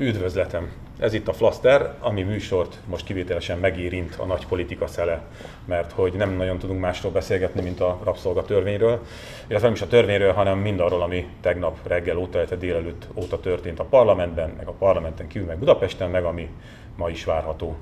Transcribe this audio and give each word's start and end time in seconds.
Üdvözletem! 0.00 0.72
Ez 0.98 1.12
itt 1.12 1.28
a 1.28 1.32
Flaster, 1.32 1.94
ami 1.98 2.22
műsort 2.22 2.78
most 2.86 3.04
kivételesen 3.04 3.58
megérint 3.58 4.14
a 4.14 4.24
nagy 4.24 4.46
politika 4.46 4.86
szele, 4.86 5.22
mert 5.64 5.92
hogy 5.92 6.12
nem 6.12 6.30
nagyon 6.30 6.58
tudunk 6.58 6.80
másról 6.80 7.12
beszélgetni, 7.12 7.62
mint 7.62 7.80
a 7.80 8.00
rabszolgatörvényről, 8.04 9.00
illetve 9.46 9.66
nem 9.66 9.76
is 9.76 9.82
a 9.82 9.86
törvényről, 9.86 10.32
hanem 10.32 10.58
mindarról, 10.58 11.02
ami 11.02 11.26
tegnap 11.40 11.88
reggel 11.88 12.16
óta, 12.16 12.38
illetve 12.38 12.56
délelőtt 12.56 13.06
óta 13.14 13.40
történt 13.40 13.78
a 13.78 13.84
parlamentben, 13.84 14.54
meg 14.56 14.68
a 14.68 14.72
parlamenten 14.72 15.26
kívül, 15.26 15.46
meg 15.46 15.58
Budapesten, 15.58 16.10
meg 16.10 16.24
ami 16.24 16.48
ma 16.96 17.08
is 17.08 17.24
várható 17.24 17.76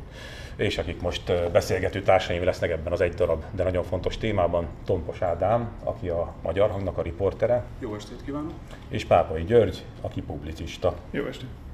és 0.57 0.79
akik 0.79 1.01
most 1.01 1.51
beszélgető 1.53 2.03
társaim 2.03 2.45
lesznek 2.45 2.71
ebben 2.71 2.93
az 2.93 3.01
egy 3.01 3.15
darab, 3.15 3.43
de 3.51 3.63
nagyon 3.63 3.85
fontos 3.85 4.19
témában, 4.19 4.67
Tompos 4.85 5.23
Ádám, 5.23 5.71
aki 5.85 6.09
a 6.09 6.35
Magyar 6.43 6.71
Hangnak 6.71 6.99
a 6.99 7.03
riportere. 7.03 7.65
Jó 7.79 7.95
estét 7.95 8.25
kívánok! 8.25 8.53
És 8.89 9.05
Pápai 9.05 9.45
György, 9.45 9.85
aki 10.01 10.21
publicista. 10.21 10.95
Jó 11.11 11.25
estét! 11.25 11.68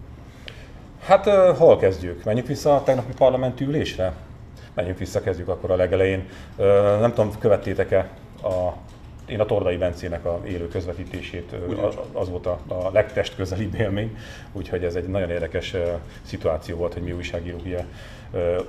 Hát 1.04 1.26
hol 1.56 1.76
kezdjük? 1.76 2.24
Menjünk 2.24 2.46
vissza 2.46 2.74
a 2.76 2.82
tegnapi 2.82 3.12
parlamenti 3.12 3.64
ülésre? 3.64 4.12
Menjünk 4.74 4.98
vissza, 4.98 5.20
kezdjük 5.20 5.48
akkor 5.48 5.70
a 5.70 5.76
legelején. 5.76 6.28
Nem 7.00 7.12
tudom, 7.12 7.38
követtétek-e 7.38 8.08
a 8.42 8.72
én 9.26 9.40
a 9.40 9.44
Tordai 9.44 9.76
Bencének 9.76 10.24
a 10.24 10.40
élő 10.46 10.68
közvetítését, 10.68 11.54
az, 12.12 12.28
volt 12.28 12.46
a, 12.46 12.60
a 12.68 12.90
legtest 12.92 13.36
közelibb 13.36 13.74
élmény, 13.74 14.16
úgyhogy 14.52 14.84
ez 14.84 14.94
egy 14.94 15.08
nagyon 15.08 15.30
érdekes 15.30 15.74
szituáció 16.22 16.76
volt, 16.76 16.92
hogy 16.92 17.02
mi 17.02 17.12
újságírók 17.12 17.64
ilyen, 17.64 17.88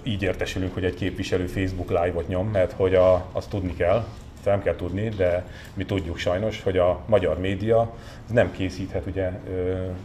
így 0.03 0.21
értesülünk, 0.21 0.73
hogy 0.73 0.85
egy 0.85 0.93
képviselő 0.93 1.45
Facebook 1.45 1.89
live-ot 1.89 2.27
nyom, 2.27 2.47
mert 2.47 2.71
hogy 2.71 2.95
a, 2.95 3.25
azt 3.31 3.49
tudni 3.49 3.73
kell, 3.73 4.05
nem 4.51 4.63
kell 4.63 4.75
tudni, 4.75 5.09
de 5.09 5.45
mi 5.73 5.85
tudjuk 5.85 6.17
sajnos, 6.17 6.63
hogy 6.63 6.77
a 6.77 6.99
magyar 7.05 7.39
média 7.39 7.93
nem 8.31 8.51
készíthet 8.51 9.05
ugye 9.05 9.29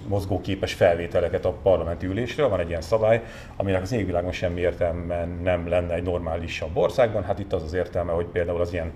mozgóképes 0.06 0.72
felvételeket 0.72 1.44
a 1.44 1.52
parlamenti 1.62 2.06
ülésről. 2.06 2.48
Van 2.48 2.60
egy 2.60 2.68
ilyen 2.68 2.80
szabály, 2.80 3.22
aminek 3.56 3.82
az 3.82 3.92
égvilágon 3.92 4.32
semmi 4.32 4.60
értelme 4.60 5.24
nem 5.42 5.68
lenne 5.68 5.94
egy 5.94 6.02
normálisabb 6.02 6.76
országban. 6.76 7.24
Hát 7.24 7.38
itt 7.38 7.52
az 7.52 7.62
az 7.62 7.72
értelme, 7.72 8.12
hogy 8.12 8.26
például 8.26 8.60
az 8.60 8.72
ilyen 8.72 8.92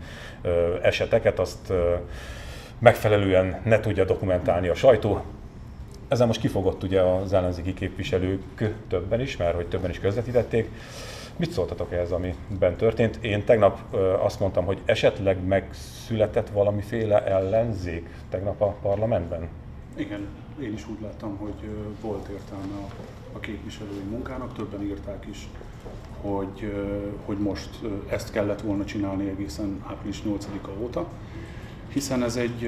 eseteket 0.83 1.39
azt 1.39 1.73
megfelelően 2.79 3.61
ne 3.65 3.81
tudja 3.81 4.05
dokumentálni 4.05 4.69
a 4.69 4.75
sajtó, 4.75 5.23
ezzel 6.09 6.27
most 6.27 6.41
kifogott 6.41 6.83
ugye 6.83 7.01
az 7.01 7.33
ellenzéki 7.33 7.75
képviselők 7.75 8.43
többen 8.89 9.21
is, 9.21 9.37
mert 9.37 9.55
hogy 9.55 9.67
többen 9.67 9.91
is 9.91 10.01
közvetítették. 10.01 10.71
Mit 11.37 11.51
szóltatok 11.53 11.93
ehhez, 11.93 12.13
amiben 12.13 12.77
történt? 12.77 13.19
Én 13.21 13.45
tegnap 13.45 13.95
azt 14.23 14.41
mondtam, 14.41 14.65
hogy 14.65 14.79
esetleg 14.85 15.47
megszületett 15.47 16.49
valamiféle 16.49 17.25
ellenzék 17.25 18.09
tegnap 18.31 18.61
a 18.61 18.77
parlamentben? 18.83 19.49
Igen, 19.97 20.27
én 20.63 20.73
is 20.73 20.89
úgy 20.89 21.01
láttam, 21.03 21.37
hogy 21.37 21.69
volt 22.01 22.29
értelme 22.29 22.75
a, 22.75 22.89
a 23.37 23.41
képviselői 23.41 24.03
munkának, 24.11 24.55
többen 24.55 24.83
írták 24.83 25.27
is, 25.31 25.49
hogy, 26.21 26.73
hogy 27.25 27.39
most 27.39 27.71
ezt 28.09 28.33
kellett 28.33 28.61
volna 28.61 28.85
csinálni 28.85 29.29
egészen 29.29 29.85
április 29.87 30.23
8-a 30.27 30.83
óta, 30.83 31.07
hiszen 31.89 32.23
ez 32.23 32.37
egy, 32.37 32.65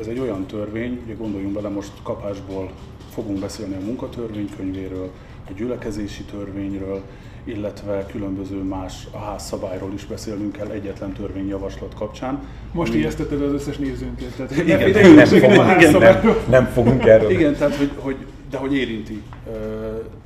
ez 0.00 0.06
egy 0.06 0.18
olyan 0.18 0.46
törvény, 0.46 1.00
ugye 1.04 1.14
gondoljunk 1.14 1.54
bele, 1.54 1.68
most 1.68 1.92
kapásból 2.02 2.70
fogunk 3.10 3.40
beszélni 3.40 3.74
a 3.74 3.84
munkatörvénykönyvéről, 3.84 5.10
a 5.48 5.52
gyülekezési 5.52 6.22
törvényről, 6.22 7.02
illetve 7.44 8.06
különböző 8.06 8.56
más 8.56 9.06
a 9.10 9.18
házszabályról 9.18 9.92
is 9.92 10.06
beszélnünk 10.06 10.52
kell 10.52 10.68
egyetlen 10.68 11.12
törvényjavaslat 11.12 11.94
kapcsán. 11.94 12.42
Most 12.72 12.90
ami... 12.90 13.00
ijesztetted 13.00 13.42
az 13.42 13.52
összes 13.52 13.76
nézőnket, 13.76 14.36
tehát 14.36 14.56
igen, 14.56 14.90
nem, 14.90 15.14
nem, 15.14 15.26
fogunk, 15.26 15.80
igen, 15.80 15.92
nem, 15.92 16.36
nem 16.48 16.64
fogunk 16.66 17.04
erről. 17.04 17.30
Igen, 17.30 17.54
tehát 17.54 17.76
hogy, 17.76 17.90
hogy, 17.98 18.16
de 18.50 18.56
hogy 18.56 18.74
érinti 18.74 19.22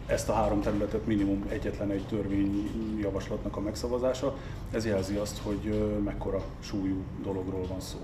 ezt 0.06 0.28
a 0.28 0.32
három 0.32 0.60
területet 0.60 1.06
minimum 1.06 1.44
egyetlen 1.48 1.90
egy 1.90 2.06
törvényjavaslatnak 2.08 3.56
a 3.56 3.60
megszavazása, 3.60 4.36
ez 4.70 4.86
jelzi 4.86 5.14
azt, 5.14 5.38
hogy 5.42 5.92
mekkora 6.04 6.42
súlyú 6.60 7.02
dologról 7.22 7.66
van 7.68 7.80
szó. 7.80 7.98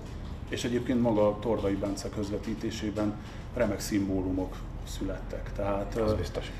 És 0.49 0.63
egyébként 0.63 1.01
maga 1.01 1.37
Tordai 1.39 1.73
Bence 1.73 2.09
közvetítésében 2.09 3.13
remek 3.53 3.79
szimbólumok 3.79 4.55
születtek. 4.87 5.51
Tehát, 5.55 5.95
az 5.95 6.13
biztos. 6.13 6.51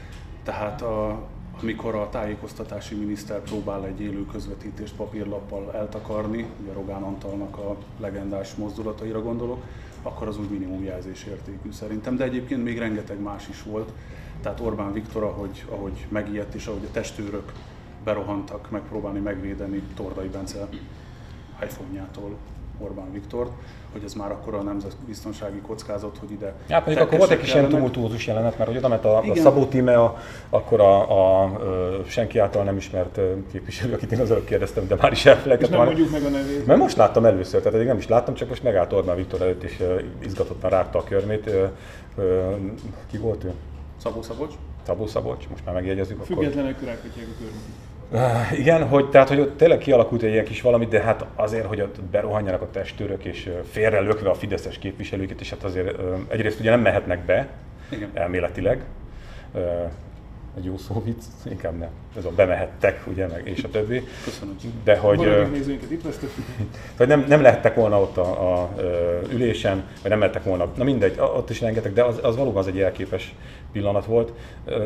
Tehát 0.43 0.81
a, 0.81 1.27
amikor 1.61 1.95
a 1.95 2.09
tájékoztatási 2.09 2.95
miniszter 2.95 3.41
próbál 3.41 3.85
egy 3.85 4.01
élő 4.01 4.25
közvetítést 4.25 4.95
papírlappal 4.95 5.71
eltakarni, 5.73 6.45
ugye 6.61 6.73
Rogán 6.73 7.03
Antalnak 7.03 7.57
a 7.57 7.77
legendás 7.99 8.55
mozdulataira 8.55 9.21
gondolok, 9.21 9.63
akkor 10.01 10.27
az 10.27 10.37
úgy 10.37 10.49
minimum 10.49 10.83
jelzésértékű 10.83 11.71
szerintem, 11.71 12.15
de 12.15 12.23
egyébként 12.23 12.63
még 12.63 12.77
rengeteg 12.77 13.21
más 13.21 13.47
is 13.47 13.63
volt. 13.63 13.91
Tehát 14.41 14.59
Orbán 14.59 14.93
Viktor, 14.93 15.23
ahogy, 15.23 15.65
ahogy 15.69 16.05
megijedt 16.09 16.53
és 16.53 16.67
ahogy 16.67 16.85
a 16.85 16.91
testőrök 16.91 17.51
berohantak 18.03 18.69
megpróbálni 18.69 19.19
megvédeni 19.19 19.81
Tordai 19.95 20.27
Bence 20.27 20.67
iPhone-jától 21.63 22.37
Orbán 22.79 23.11
Viktort, 23.11 23.51
hogy 23.91 24.03
ez 24.03 24.13
már 24.13 24.31
akkor 24.31 24.53
a 24.53 24.61
nemzetbiztonsági 24.61 25.59
kockázat, 25.59 26.17
hogy 26.19 26.31
ide... 26.31 26.53
Ja, 26.67 26.81
pedig 26.81 26.99
akkor 26.99 27.17
volt 27.17 27.31
egy 27.31 27.39
kis 27.39 27.53
ilyen 27.53 27.69
tumultuózus 27.69 28.27
jelenet, 28.27 28.57
mert 28.57 28.69
hogy 28.69 28.77
oda 28.77 28.87
ment 28.87 29.05
a, 29.05 29.17
a 29.17 29.35
Szabó 29.35 29.65
Tíme, 29.65 29.97
a, 29.97 30.17
akkor 30.49 30.79
a, 30.79 31.11
a, 31.11 31.43
a, 31.43 32.03
senki 32.07 32.39
által 32.39 32.63
nem 32.63 32.77
ismert 32.77 33.19
képviselő, 33.51 33.93
akit 33.93 34.11
én 34.11 34.19
az 34.19 34.31
előbb 34.31 34.45
kérdeztem, 34.45 34.87
de 34.87 34.95
már 34.95 35.11
is 35.11 35.25
elfelejtettem. 35.25 35.77
nem 35.77 35.85
mondjuk 35.85 36.11
meg 36.11 36.23
a 36.23 36.29
nevét. 36.29 36.65
Mert 36.65 36.79
most 36.79 36.97
láttam 36.97 37.25
először, 37.25 37.59
tehát 37.59 37.75
eddig 37.75 37.87
nem 37.87 37.97
is 37.97 38.07
láttam, 38.07 38.33
csak 38.33 38.49
most 38.49 38.63
megállt 38.63 38.93
Orbán 38.93 39.15
Viktor 39.15 39.41
előtt, 39.41 39.63
és 39.63 39.83
izgatottan 40.23 40.69
rágta 40.69 40.99
a 40.99 41.03
körmét. 41.03 41.49
Ki 43.11 43.17
volt 43.17 43.43
ő? 43.43 43.53
Szabó 43.97 44.21
Szabocs. 44.21 44.53
Szabó 44.85 45.07
Szabocs, 45.07 45.47
most 45.49 45.65
már 45.65 45.73
megjegyezzük. 45.73 46.23
Függetlenek 46.23 46.83
rághatják 46.83 47.27
a 47.27 47.37
körmét. 47.37 47.88
Uh, 48.11 48.59
igen, 48.59 48.87
hogy, 48.87 49.09
tehát, 49.09 49.27
hogy 49.27 49.39
ott 49.39 49.57
tényleg 49.57 49.77
kialakult 49.77 50.21
egy 50.21 50.31
ilyen 50.31 50.45
kis 50.45 50.61
valami, 50.61 50.85
de 50.85 51.01
hát 51.01 51.25
azért, 51.35 51.65
hogy 51.65 51.81
ott 51.81 52.01
berohanjanak 52.01 52.61
a 52.61 52.69
testőrök 52.71 53.23
és 53.23 53.49
félre 53.71 53.99
lökve 53.99 54.29
a 54.29 54.33
fideszes 54.33 54.77
képviselőket, 54.77 55.41
és 55.41 55.49
hát 55.49 55.63
azért 55.63 55.97
uh, 55.97 56.19
egyrészt 56.27 56.59
ugye 56.59 56.69
nem 56.69 56.81
mehetnek 56.81 57.25
be, 57.25 57.47
igen. 57.89 58.09
elméletileg, 58.13 58.81
uh, 59.53 59.61
egy 60.57 60.65
jó 60.65 60.77
szó 60.77 61.03
vicc, 61.05 61.23
inkább 61.49 61.77
nem. 61.77 61.89
Ez 62.17 62.25
a 62.25 62.31
bemehettek, 62.35 63.01
ugye, 63.07 63.27
meg 63.27 63.47
és 63.47 63.63
a 63.63 63.69
többi. 63.69 64.03
Köszönöm. 64.23 64.55
De 64.83 64.97
hogy, 64.97 65.21
itt 65.89 66.01
hogy 66.97 67.07
nem, 67.13 67.25
nem 67.27 67.41
lehettek 67.41 67.75
volna 67.75 68.01
ott 68.01 68.17
a, 68.17 68.51
a, 68.51 68.61
a, 68.61 68.69
ülésen, 69.31 69.83
vagy 70.01 70.11
nem 70.11 70.19
lehettek 70.19 70.43
volna, 70.43 70.67
na 70.75 70.83
mindegy, 70.83 71.19
ott 71.19 71.49
is 71.49 71.61
rengeteg, 71.61 71.93
de 71.93 72.03
az, 72.03 72.19
az 72.21 72.35
valóban 72.35 72.57
az 72.57 72.67
egy 72.67 72.79
elképes 72.79 73.35
pillanat 73.71 74.05
volt. 74.05 74.33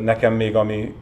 Nekem 0.01 0.33
még 0.33 0.55
ami 0.55 0.93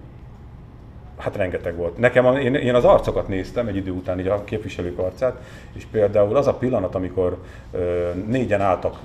Hát 1.22 1.36
rengeteg 1.36 1.76
volt. 1.76 1.98
Nekem, 1.98 2.36
én, 2.36 2.56
én 2.56 2.76
az 2.76 2.86
arcokat 2.86 3.28
néztem 3.28 3.68
egy 3.68 3.76
idő 3.76 3.92
után, 3.92 4.20
így 4.20 4.28
a 4.28 4.44
képviselők 4.44 5.00
arcát, 5.00 5.42
és 5.74 5.86
például 5.92 6.36
az 6.36 6.48
a 6.48 6.54
pillanat, 6.54 6.96
amikor 6.96 7.38
ö, 7.72 8.10
négyen 8.28 8.62
álltak, 8.62 9.00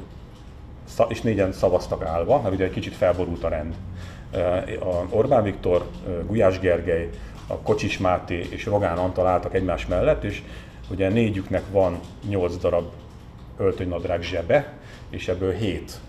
és 1.08 1.20
négyen 1.20 1.52
szavaztak 1.52 2.04
állva, 2.04 2.40
mert 2.40 2.54
ugye 2.54 2.64
egy 2.64 2.70
kicsit 2.70 2.94
felborult 2.94 3.44
a 3.44 3.48
rend. 3.48 3.74
A 4.80 5.16
Orbán 5.16 5.42
Viktor, 5.42 5.86
Gulyás 6.26 6.58
Gergely, 6.58 7.08
a 7.46 7.54
Kocsis 7.54 7.98
Máté 7.98 8.46
és 8.50 8.66
Rogán 8.66 8.98
Antal 8.98 9.26
álltak 9.26 9.54
egymás 9.54 9.86
mellett, 9.86 10.24
és 10.24 10.42
ugye 10.90 11.08
négyüknek 11.08 11.62
van 11.70 11.98
nyolc 12.28 12.56
darab 12.56 12.90
öltönynadrág 13.56 14.22
zsebe, 14.22 14.72
és 15.10 15.28
ebből 15.28 15.52
hét 15.52 16.00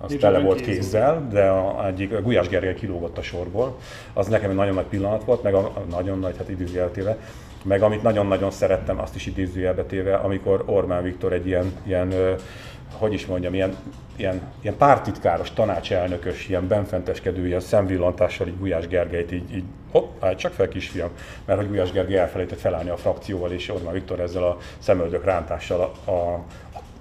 az 0.00 0.08
Nincs 0.08 0.22
tele 0.22 0.38
volt 0.38 0.60
kézzel, 0.60 1.28
de 1.30 1.48
a, 1.48 1.86
egyik 1.86 2.12
a 2.12 2.22
Gulyás 2.22 2.48
Gergely 2.48 2.74
kilógott 2.74 3.18
a 3.18 3.22
sorból. 3.22 3.78
Az 4.12 4.26
nekem 4.26 4.50
egy 4.50 4.56
nagyon 4.56 4.74
nagy 4.74 4.84
pillanat 4.84 5.24
volt, 5.24 5.42
meg 5.42 5.54
a, 5.54 5.58
a 5.58 5.82
nagyon 5.90 6.18
nagy, 6.18 6.36
hát 6.36 6.48
időjeltéve, 6.48 7.16
meg 7.64 7.82
amit 7.82 8.02
nagyon-nagyon 8.02 8.50
szerettem, 8.50 9.00
azt 9.00 9.14
is 9.14 9.26
idézőjelbe 9.26 9.82
téve, 9.82 10.14
amikor 10.14 10.62
Orbán 10.66 11.02
Viktor 11.02 11.32
egy 11.32 11.46
ilyen, 11.46 11.72
ilyen 11.82 12.36
hogy 12.98 13.12
is 13.12 13.26
mondjam, 13.26 13.54
ilyen, 13.54 13.76
ilyen, 14.16 14.40
ilyen 14.60 14.76
pártitkáros, 14.76 15.52
tanácselnökös, 15.52 16.48
ilyen 16.48 16.68
benfenteskedő, 16.68 17.46
ilyen 17.46 17.60
szemvillantással 17.60 18.46
így 18.46 18.58
Gulyás 18.58 18.88
Gergelyt 18.88 19.32
így, 19.32 19.54
így 19.54 19.64
hopp, 19.90 20.24
állj 20.24 20.34
csak 20.34 20.52
fel 20.52 20.68
kisfiam, 20.68 21.10
mert 21.44 21.58
hogy 21.58 21.68
Gulyás 21.68 21.90
Gergely 21.90 22.18
elfelejtett 22.18 22.60
felállni 22.60 22.90
a 22.90 22.96
frakcióval, 22.96 23.52
és 23.52 23.70
Orbán 23.70 23.92
Viktor 23.92 24.20
ezzel 24.20 24.42
a 24.42 24.58
szemöldök 24.78 25.24
rántással 25.24 25.80
a, 25.80 26.10
a, 26.10 26.44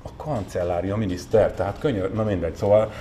a 0.06 0.24
kancellária 0.24 0.96
miniszter, 0.96 1.52
tehát 1.52 1.80
könyör, 1.80 2.14
na 2.14 2.24
mindegy, 2.24 2.56
szóval 2.56 2.92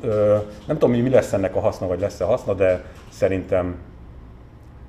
ö, 0.00 0.36
nem 0.66 0.78
tudom, 0.78 1.00
mi 1.00 1.08
lesz 1.08 1.32
ennek 1.32 1.56
a 1.56 1.60
haszna, 1.60 1.86
vagy 1.86 2.00
lesz-e 2.00 2.24
haszna, 2.24 2.54
de 2.54 2.84
szerintem 3.10 3.76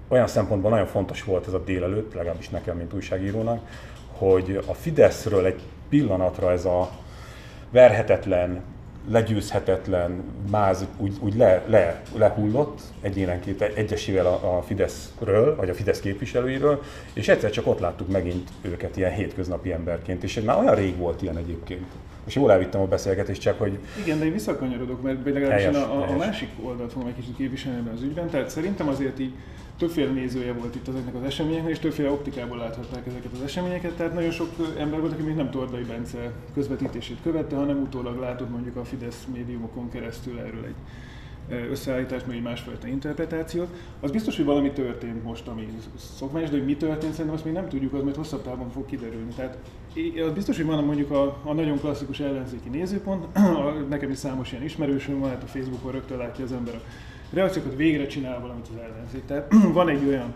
olyan 0.08 0.28
szempontból 0.28 0.72
nagyon 0.72 0.86
fontos 0.86 1.24
volt 1.24 1.48
ez 1.48 1.54
a 1.54 1.64
délelőtt, 1.64 2.14
legalábbis 2.14 2.50
nekem, 2.50 2.78
mint 2.78 2.94
újságírónak, 2.94 3.60
hogy 4.12 4.64
a 4.68 4.74
Fideszről 4.74 5.46
egy 5.46 5.62
pillanatra 5.90 6.52
ez 6.52 6.66
a 6.66 6.90
verhetetlen, 7.70 8.62
legyőzhetetlen 9.10 10.24
máz 10.52 10.86
úgy, 10.98 11.14
úgy 11.20 11.36
le, 11.36 11.64
le, 11.68 12.02
lehullott 12.16 12.82
egyénenként 13.02 13.62
egyesével 13.62 14.26
a, 14.26 14.58
a 14.58 14.62
Fideszről, 14.62 15.56
vagy 15.56 15.70
a 15.70 15.74
Fidesz 15.74 16.00
képviselőiről, 16.00 16.82
és 17.14 17.28
egyszer 17.28 17.52
csak 17.52 17.68
ott 17.68 17.80
láttuk 17.80 18.12
megint 18.12 18.50
őket 18.62 18.98
ilyen 18.98 19.12
hétköznapi 19.12 19.72
emberként, 19.72 20.24
és 20.24 20.42
már 20.42 20.58
olyan 20.58 20.76
rég 20.76 20.98
volt 20.98 21.22
ilyen 21.22 21.38
egyébként. 21.38 21.86
Most 22.24 22.36
jól 22.36 22.52
elvittem 22.52 22.82
a 22.82 22.88
beszélgetést, 22.88 23.42
csak 23.42 23.60
hogy... 23.60 23.80
Igen, 24.04 24.20
de 24.20 24.26
én 24.26 24.32
visszakanyarodok, 24.32 25.02
mert 25.02 25.26
legalábbis 25.26 25.64
Helyes, 25.64 25.76
a, 25.76 26.02
a, 26.02 26.10
a 26.10 26.18
másik 26.18 26.50
oldalt 26.62 26.92
fogom 26.92 27.08
egy 27.08 27.16
kicsit 27.16 27.36
képviselni 27.36 27.78
ebben 27.78 27.94
az 27.94 28.02
ügyben. 28.02 28.30
Tehát 28.30 28.50
szerintem 28.50 28.88
azért 28.88 29.20
így 29.20 29.34
többféle 29.78 30.12
nézője 30.12 30.54
volt 30.54 30.76
itt 30.76 30.88
ezeknek 30.88 31.16
az 31.16 31.24
eseményeknek, 31.24 31.72
és 31.72 31.80
többféle 31.80 32.10
optikából 32.10 32.58
láthatták 32.58 33.08
ezeket 33.08 33.32
az 33.34 33.42
eseményeket. 33.42 33.92
Tehát 33.92 34.14
nagyon 34.14 34.32
sok 34.32 34.50
ember 34.80 35.00
volt, 35.00 35.14
aki 35.14 35.22
még 35.22 35.36
nem 35.36 35.50
Tordai 35.50 35.84
Bence 35.84 36.32
közvetítését 36.54 37.18
követte, 37.24 37.56
hanem 37.56 37.82
utólag 37.82 38.20
látott 38.20 38.50
mondjuk 38.50 38.76
a 38.76 38.84
Fidesz 38.84 39.28
médiumokon 39.34 39.90
keresztül 39.90 40.40
erről 40.40 40.66
egy 40.66 40.76
összeállítást, 41.70 42.28
meg 42.28 42.36
egy 42.36 42.42
másfajta 42.42 42.88
interpretációt. 42.88 43.68
Az 44.00 44.12
biztos, 44.12 44.36
hogy 44.36 44.46
valami 44.46 44.72
történt 44.72 45.24
most, 45.24 45.48
ami 45.48 45.68
szokványos, 46.18 46.50
de 46.50 46.58
hogy 46.58 46.66
mi 46.66 46.76
történt, 46.76 47.12
szerintem 47.12 47.36
azt 47.36 47.46
még 47.46 47.54
nem 47.54 47.70
tudjuk, 47.70 47.94
az 47.94 48.04
majd 48.04 48.16
hosszabb 48.16 48.44
távon 48.44 48.70
fog 48.70 48.86
kiderülni. 48.86 49.34
Tehát 49.36 49.58
az 50.28 50.32
biztos, 50.34 50.56
hogy 50.56 50.66
van 50.66 50.84
mondjuk 50.84 51.12
a, 51.12 51.40
a 51.44 51.54
nagyon 51.54 51.80
klasszikus 51.80 52.20
ellenzéki 52.20 52.70
nézőpont, 52.70 53.26
a, 53.38 53.86
nekem 53.90 54.12
is 54.12 54.18
számos 54.18 54.52
ilyen 54.52 54.64
ismerősöm 54.64 55.20
van, 55.20 55.30
hát 55.30 55.44
a 55.44 55.48
Facebookon 55.48 55.92
rögtön 55.92 56.18
látja 56.18 56.44
az 56.44 56.52
ember 56.52 56.76
a 56.76 56.82
reakciókat, 57.34 57.76
végre 57.76 58.08
csinál 58.08 58.40
valamit 58.40 58.68
az 58.68 58.82
ellenzék. 58.82 59.26
Tehát 59.26 59.54
van 59.74 59.90
egy 59.90 60.08
olyan 60.08 60.34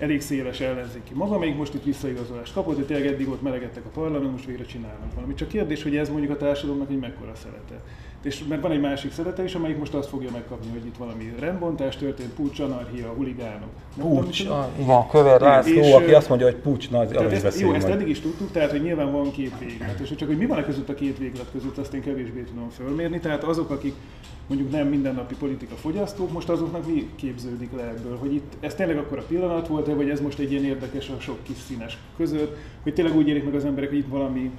elég 0.00 0.20
széles 0.20 0.60
ellenzéki 0.60 1.14
maga, 1.14 1.34
amelyik 1.34 1.56
most 1.56 1.74
itt 1.74 1.84
visszaigazolást 1.84 2.52
kapott, 2.52 2.74
hogy 2.76 2.86
tényleg 2.86 3.06
eddig 3.06 3.28
ott 3.28 3.42
melegettek 3.42 3.84
a 3.84 3.88
parlament, 3.88 4.32
most 4.32 4.44
végre 4.44 4.64
csinálnak 4.64 5.14
valamit. 5.14 5.36
Csak 5.36 5.48
kérdés, 5.48 5.82
hogy 5.82 5.96
ez 5.96 6.08
mondjuk 6.08 6.30
a 6.32 6.36
társadalomnak 6.36 6.90
egy 6.90 6.98
mekkora 6.98 7.34
szelete. 7.34 7.82
És 8.22 8.44
mert 8.48 8.62
van 8.62 8.70
egy 8.70 8.80
másik 8.80 9.12
szelete 9.12 9.44
is, 9.44 9.54
amelyik 9.54 9.78
most 9.78 9.94
azt 9.94 10.08
fogja 10.08 10.30
megkapni, 10.32 10.70
hogy 10.70 10.86
itt 10.86 10.96
valami 10.96 11.34
rendbontás 11.38 11.96
történt, 11.96 12.28
pucs, 12.28 12.60
anarchia, 12.60 13.08
huligánok. 13.16 13.68
Nem 13.96 14.08
Pucs, 14.08 14.46
van, 14.76 15.08
Köver 15.08 15.40
László, 15.40 15.80
És, 15.80 15.92
aki 15.92 16.12
azt 16.12 16.28
mondja, 16.28 16.46
hogy 16.46 16.56
pucs, 16.56 16.90
na, 16.90 16.98
arra 16.98 17.30
ezt, 17.30 17.32
jó, 17.32 17.42
beszéljünk 17.42 17.76
ezt 17.76 17.86
majd. 17.86 17.98
eddig 17.98 18.08
is 18.08 18.20
tudtuk, 18.20 18.50
tehát 18.50 18.70
hogy 18.70 18.82
nyilván 18.82 19.12
van 19.12 19.30
két 19.30 19.58
véglet, 19.58 20.00
és 20.00 20.14
csak 20.16 20.28
hogy 20.28 20.38
mi 20.38 20.46
van 20.46 20.58
a 20.58 20.64
között 20.64 20.88
a 20.88 20.94
két 20.94 21.18
véglet 21.18 21.46
között, 21.52 21.78
azt 21.78 21.94
én 21.94 22.02
kevésbé 22.02 22.42
tudom 22.42 22.68
fölmérni. 22.68 23.20
Tehát 23.20 23.44
azok, 23.44 23.70
akik 23.70 23.94
mondjuk 24.46 24.70
nem 24.70 24.86
mindennapi 24.86 25.34
politika 25.34 25.74
fogyasztók, 25.74 26.32
most 26.32 26.48
azoknak 26.48 26.86
mi 26.86 27.10
képződik 27.16 27.70
le 27.76 27.82
ebből, 27.82 28.16
hogy 28.16 28.34
itt 28.34 28.52
ez 28.60 28.74
tényleg 28.74 28.98
akkor 28.98 29.18
a 29.18 29.24
pillanat 29.28 29.68
volt-e, 29.68 29.94
vagy 29.94 30.10
ez 30.10 30.20
most 30.20 30.38
egy 30.38 30.52
ilyen 30.52 30.64
érdekes 30.64 31.08
a 31.08 31.20
sok 31.20 31.42
kis 31.42 31.56
színes 31.68 31.98
között, 32.16 32.56
hogy 32.82 32.94
tényleg 32.94 33.16
úgy 33.16 33.28
érik 33.28 33.44
meg 33.44 33.54
az 33.54 33.64
emberek, 33.64 33.88
hogy 33.88 33.98
itt 33.98 34.08
valami 34.08 34.50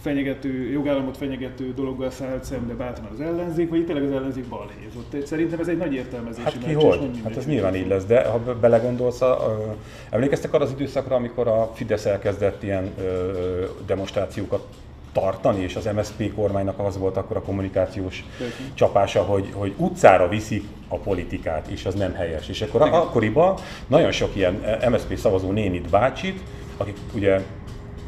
fenyegető, 0.00 0.70
jogállamot 0.70 1.16
fenyegető 1.16 1.72
dologgal 1.74 2.10
szállt 2.10 2.44
szembe 2.44 2.74
bátran 2.74 3.08
az 3.12 3.20
ellenzék, 3.20 3.68
vagy 3.68 3.78
itt 3.78 3.86
tényleg 3.86 4.04
az 4.04 4.12
ellenzék 4.12 4.44
balhézott. 4.44 5.26
Szerintem 5.26 5.60
ez 5.60 5.68
egy 5.68 5.76
nagy 5.76 5.94
értelmezési 5.94 6.44
Hát 6.44 6.58
ki 6.66 6.72
hogy? 6.72 7.10
Hát 7.24 7.36
ez 7.36 7.46
nyilván 7.46 7.74
így 7.74 7.88
lesz, 7.88 8.04
de 8.04 8.24
ha 8.24 8.38
be- 8.38 8.52
belegondolsz, 8.52 9.20
a, 9.20 9.58
emlékeztek 10.10 10.54
arra 10.54 10.64
az 10.64 10.70
időszakra, 10.70 11.16
amikor 11.16 11.48
a 11.48 11.70
Fidesz 11.74 12.04
elkezdett 12.04 12.62
ilyen 12.62 12.92
ö, 12.98 13.32
demonstrációkat 13.86 14.66
tartani, 15.12 15.62
és 15.62 15.76
az 15.76 15.88
MSZP 15.94 16.34
kormánynak 16.34 16.78
az 16.78 16.98
volt 16.98 17.16
akkor 17.16 17.36
a 17.36 17.42
kommunikációs 17.42 18.24
Persze. 18.38 18.56
csapása, 18.74 19.22
hogy, 19.22 19.48
hogy 19.52 19.74
utcára 19.76 20.28
viszik 20.28 20.64
a 20.88 20.96
politikát, 20.96 21.66
és 21.66 21.84
az 21.84 21.94
nem 21.94 22.14
helyes. 22.14 22.48
És 22.48 22.62
akkor 22.62 22.82
a, 22.82 23.02
akkoriban 23.02 23.54
nagyon 23.86 24.10
sok 24.10 24.36
ilyen 24.36 24.80
MSZP 24.90 25.16
szavazó 25.16 25.50
nénit, 25.50 25.90
bácsit, 25.90 26.40
akik 26.76 26.96
ugye 27.14 27.40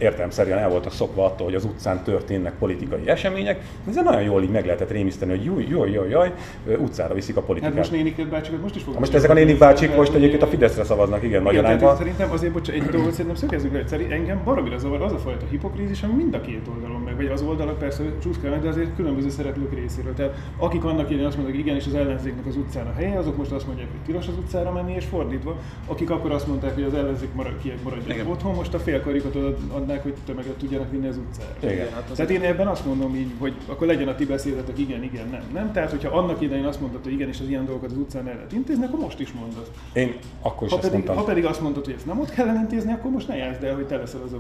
értelemszerűen 0.01 0.59
el 0.59 0.69
voltak 0.69 0.93
szokva 0.93 1.25
attól, 1.25 1.47
hogy 1.47 1.55
az 1.55 1.65
utcán 1.65 2.03
történnek 2.03 2.53
politikai 2.59 3.09
események, 3.09 3.61
ezzel 3.89 4.03
nagyon 4.03 4.23
jól 4.23 4.43
így 4.43 4.51
meg 4.51 4.65
lehetett 4.65 4.91
rémiszteni, 4.91 5.31
hogy 5.31 5.45
jaj, 5.45 5.67
jaj, 5.69 5.91
jaj, 5.91 6.09
jaj, 6.09 6.33
utcára 6.79 7.15
viszik 7.15 7.37
a 7.37 7.41
politikát. 7.41 7.71
Hát 7.71 7.79
most 7.79 7.91
néniket 7.91 8.29
bácsikat 8.29 8.63
most 8.63 8.77
is 8.77 8.83
fognak. 8.83 9.01
Most 9.01 9.15
ezek 9.15 9.31
a 9.31 9.35
nénik 9.35 9.59
bácsik 9.59 9.95
most 9.97 10.15
egyébként 10.15 10.43
a 10.43 10.47
Fideszre 10.47 10.85
szavaznak, 10.85 11.23
igen, 11.23 11.43
nagy 11.43 11.57
arányban. 11.57 11.97
szerintem 11.97 12.31
azért, 12.31 12.53
bocs, 12.53 12.71
egy 12.71 12.83
dolgot 12.83 13.11
szerintem 13.11 13.35
szögezzük 13.35 13.73
le, 13.73 13.99
engem 14.11 14.41
baromira 14.45 14.79
zavar 14.79 15.03
az 15.03 15.13
a 15.13 15.19
fajta 15.19 15.45
hipokrízis, 15.51 16.03
ami 16.03 16.13
mind 16.13 16.35
a 16.35 16.41
két 16.41 16.69
oldalon 16.75 17.00
vagy 17.21 17.31
az 17.31 17.43
oldalak 17.43 17.79
persze 17.79 18.03
csúszkálnak, 18.23 18.63
de 18.63 18.69
azért 18.69 18.97
különböző 18.97 19.29
szereplők 19.29 19.75
részéről. 19.75 20.15
Tehát 20.15 20.35
akik 20.57 20.85
annak 20.85 21.11
idején 21.11 21.27
azt 21.27 21.37
mondták, 21.37 21.57
hogy 21.57 21.67
igenis 21.67 21.87
az 21.87 21.95
ellenzéknek 21.95 22.47
az 22.47 22.57
utcán 22.57 22.87
a 22.87 22.93
helye, 22.93 23.19
azok 23.19 23.37
most 23.37 23.51
azt 23.51 23.67
mondják, 23.67 23.89
hogy 23.91 24.01
tilos 24.01 24.29
az 24.29 24.35
utcára 24.39 24.73
menni, 24.73 24.95
és 24.95 25.05
fordítva. 25.05 25.57
Akik 25.87 26.11
akkor 26.11 26.31
azt 26.31 26.47
mondták, 26.47 26.75
hogy 26.75 26.83
az 26.83 26.95
ellenzék 26.95 27.35
marad, 27.35 27.59
kiek 27.63 27.83
maradjanak 27.83 28.17
Igen. 28.17 28.27
otthon, 28.27 28.55
most 28.55 28.75
a 28.75 28.79
félkarikat 28.79 29.37
adnák, 29.73 30.03
hogy 30.03 30.15
tömeget 30.25 30.53
tudjanak 30.53 30.91
vinni 30.91 31.07
az 31.07 31.17
utcára. 31.17 31.73
Igen. 31.73 31.93
hát 31.93 32.11
az 32.11 32.17
Tehát 32.17 32.31
én 32.31 32.43
ebben 32.43 32.67
azt 32.67 32.87
mondom 32.87 33.15
így, 33.15 33.31
hogy 33.39 33.55
akkor 33.67 33.87
legyen 33.87 34.09
a 34.09 34.15
ti 34.15 34.27
beszédetek 34.27 34.79
igen, 34.79 35.03
igen, 35.03 35.29
nem. 35.31 35.43
Nem? 35.53 35.73
Tehát, 35.73 35.91
hogyha 35.91 36.19
annak 36.19 36.41
idején 36.41 36.65
azt 36.65 36.81
mondtad, 36.81 37.03
hogy 37.03 37.13
igenis 37.13 37.41
az 37.41 37.49
ilyen 37.49 37.65
dolgokat 37.65 37.91
az 37.91 37.97
utcán 37.97 38.29
el 38.29 38.35
lehet 38.35 38.53
intézni, 38.53 38.85
akkor 38.85 38.99
most 38.99 39.21
is 39.21 39.33
mondod. 39.33 39.71
Én 39.93 40.15
akkor 40.43 40.67
is 40.67 40.73
Ha 40.73 40.79
pedig, 40.79 40.93
mondtam. 40.93 41.17
ha 41.17 41.23
pedig 41.23 41.45
azt 41.45 41.61
mondod, 41.61 41.85
hogy 41.85 41.95
ezt 41.95 42.07
nem 42.07 42.21
ott 42.21 42.31
kellene 42.31 42.61
intézni, 42.61 42.93
akkor 42.93 43.11
most 43.11 43.29
ne 43.29 43.37
játszd 43.37 43.65
el, 43.65 43.75
hogy 43.75 43.87
te 43.87 43.97
leszel 43.97 44.21
az 44.25 44.33
a 44.33 44.39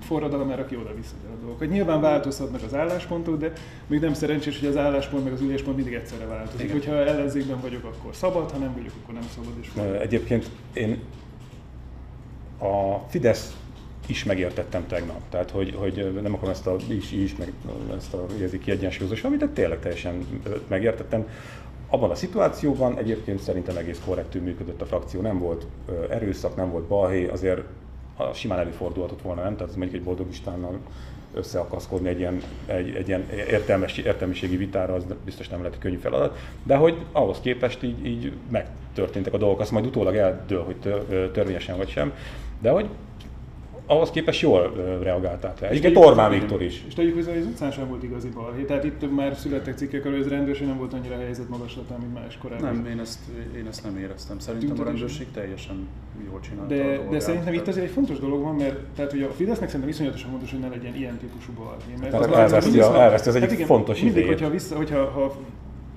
forradalom, 0.00 0.50
aki 0.50 0.76
oda 0.76 0.94
viszed 0.94 1.16
el 1.26 1.32
a 1.32 1.40
dolgokat. 1.40 1.68
Nyilván 1.68 2.00
változhatnak 2.22 2.62
az 2.62 2.74
álláspontok, 2.74 3.38
de 3.38 3.52
még 3.86 4.00
nem 4.00 4.14
szerencsés, 4.14 4.58
hogy 4.58 4.68
az 4.68 4.76
álláspont 4.76 5.24
meg 5.24 5.32
az 5.32 5.40
üléspont 5.40 5.76
mindig 5.76 5.94
egyszerre 5.94 6.26
változik. 6.26 6.60
Igen. 6.60 6.72
Hogyha 6.72 6.92
ellenzékben 6.92 7.60
vagyok, 7.60 7.84
akkor 7.84 8.14
szabad, 8.14 8.50
ha 8.50 8.58
nem 8.58 8.72
vagyok, 8.72 8.92
akkor 9.02 9.14
nem 9.14 9.28
szabad. 9.34 9.52
És 9.60 9.68
Egyébként 10.00 10.50
én 10.72 10.98
a 12.58 12.98
Fidesz 13.08 13.56
is 14.06 14.24
megértettem 14.24 14.86
tegnap. 14.86 15.20
Tehát, 15.28 15.50
hogy, 15.50 15.74
hogy 15.74 16.20
nem 16.22 16.34
akarom 16.34 16.50
ezt 16.50 16.66
a 16.66 16.76
is, 16.88 17.12
is, 17.12 17.36
meg 17.36 17.52
ezt 17.96 18.14
a 18.14 18.26
érzi 18.40 18.58
kiegyensúlyozós, 18.58 19.24
amit 19.24 19.48
tényleg 19.48 19.80
teljesen 19.80 20.26
megértettem. 20.68 21.28
Abban 21.88 22.10
a 22.10 22.14
szituációban 22.14 22.98
egyébként 22.98 23.40
szerintem 23.40 23.76
egész 23.76 24.00
korrektül 24.06 24.42
működött 24.42 24.80
a 24.80 24.86
frakció, 24.86 25.20
nem 25.20 25.38
volt 25.38 25.66
erőszak, 26.10 26.56
nem 26.56 26.70
volt 26.70 26.84
balhé, 26.84 27.28
azért 27.28 27.62
a 28.16 28.32
simán 28.32 28.58
előfordulhatott 28.58 29.22
volna, 29.22 29.42
nem? 29.42 29.56
Tehát 29.56 29.76
mondjuk 29.76 29.98
egy 29.98 30.04
boldog 30.06 30.28
Istvánnal 30.30 30.78
összeakaszkodni 31.34 32.08
egy 32.08 32.18
ilyen, 32.18 32.42
egy, 32.66 32.94
egy 32.94 33.08
ilyen 33.08 33.30
értelmes, 33.30 33.98
értelmiségi 33.98 34.56
vitára, 34.56 34.94
az 34.94 35.04
biztos 35.24 35.48
nem 35.48 35.62
lett 35.62 35.78
könnyű 35.78 35.96
feladat, 35.96 36.38
de 36.62 36.76
hogy 36.76 36.96
ahhoz 37.12 37.40
képest 37.40 37.82
így, 37.82 38.06
így 38.06 38.32
megtörténtek 38.50 39.32
a 39.32 39.38
dolgok, 39.38 39.60
azt 39.60 39.70
majd 39.70 39.86
utólag 39.86 40.16
eldől, 40.16 40.62
hogy 40.62 40.76
törvényesen 41.32 41.76
vagy 41.76 41.88
sem, 41.88 42.12
de 42.60 42.70
hogy 42.70 42.88
ahhoz 43.86 44.10
képest 44.10 44.40
jól 44.40 44.72
reagálták 45.02 45.60
le. 45.60 45.68
Egyébként 45.68 45.96
Orbán 45.96 46.30
Viktor 46.30 46.62
is. 46.62 46.84
És 46.86 46.94
tegyük 46.94 47.14
hozzá, 47.14 47.30
hogy 47.32 47.40
az 47.40 47.46
utcán 47.46 47.70
sem 47.70 47.88
volt 47.88 48.02
igazi 48.02 48.28
balhé. 48.28 48.62
Tehát 48.62 48.84
itt 48.84 49.14
már 49.14 49.36
születtek 49.36 49.76
cikkek 49.76 50.00
arról, 50.04 50.12
hogy 50.16 50.22
ez 50.24 50.30
rendőrség 50.30 50.66
nem 50.66 50.78
volt 50.78 50.92
annyira 50.92 51.16
helyzet 51.16 51.48
magaslatán, 51.48 51.98
mint 52.00 52.14
más 52.14 52.38
korábban. 52.42 52.74
Nem, 52.74 52.86
én 52.86 52.98
ezt, 53.00 53.18
én 53.56 53.66
ezt 53.66 53.84
nem 53.84 53.98
éreztem. 53.98 54.38
Szerintem 54.38 54.80
a 54.80 54.84
rendőrség 54.84 55.26
teljesen 55.34 55.88
jól 56.30 56.40
csinálta 56.40 56.74
a 56.74 56.76
De, 56.76 56.82
dolgát. 56.84 57.08
de 57.08 57.20
szerintem 57.20 57.54
itt 57.54 57.68
azért 57.68 57.86
egy 57.86 57.92
fontos 57.92 58.18
dolog 58.18 58.42
van, 58.42 58.54
mert 58.54 58.76
tehát, 58.96 59.10
hogy 59.10 59.22
a 59.22 59.28
Fidesznek 59.30 59.66
szerintem 59.68 59.90
iszonyatosan 59.90 60.30
fontos, 60.30 60.50
hogy 60.50 60.60
ne 60.60 60.68
legyen 60.68 60.94
ilyen 60.96 61.16
típusú 61.18 61.52
balhé. 61.52 61.92
Mert 62.00 62.10
Tehát 62.10 62.26
az- 62.26 62.32
az- 62.32 62.38
elveszti 62.38 62.64
mindig 62.70 62.82
a- 62.88 62.92
szó- 62.92 63.00
elveszti 63.00 63.28
az 63.28 63.34
egyik 63.34 63.50
igen, 63.52 63.66
fontos 63.66 64.00
Mindig, 64.02 64.26
hogyha, 64.26 64.50
vissza, 64.50 64.76
hogyha 64.76 65.04
ha 65.04 65.36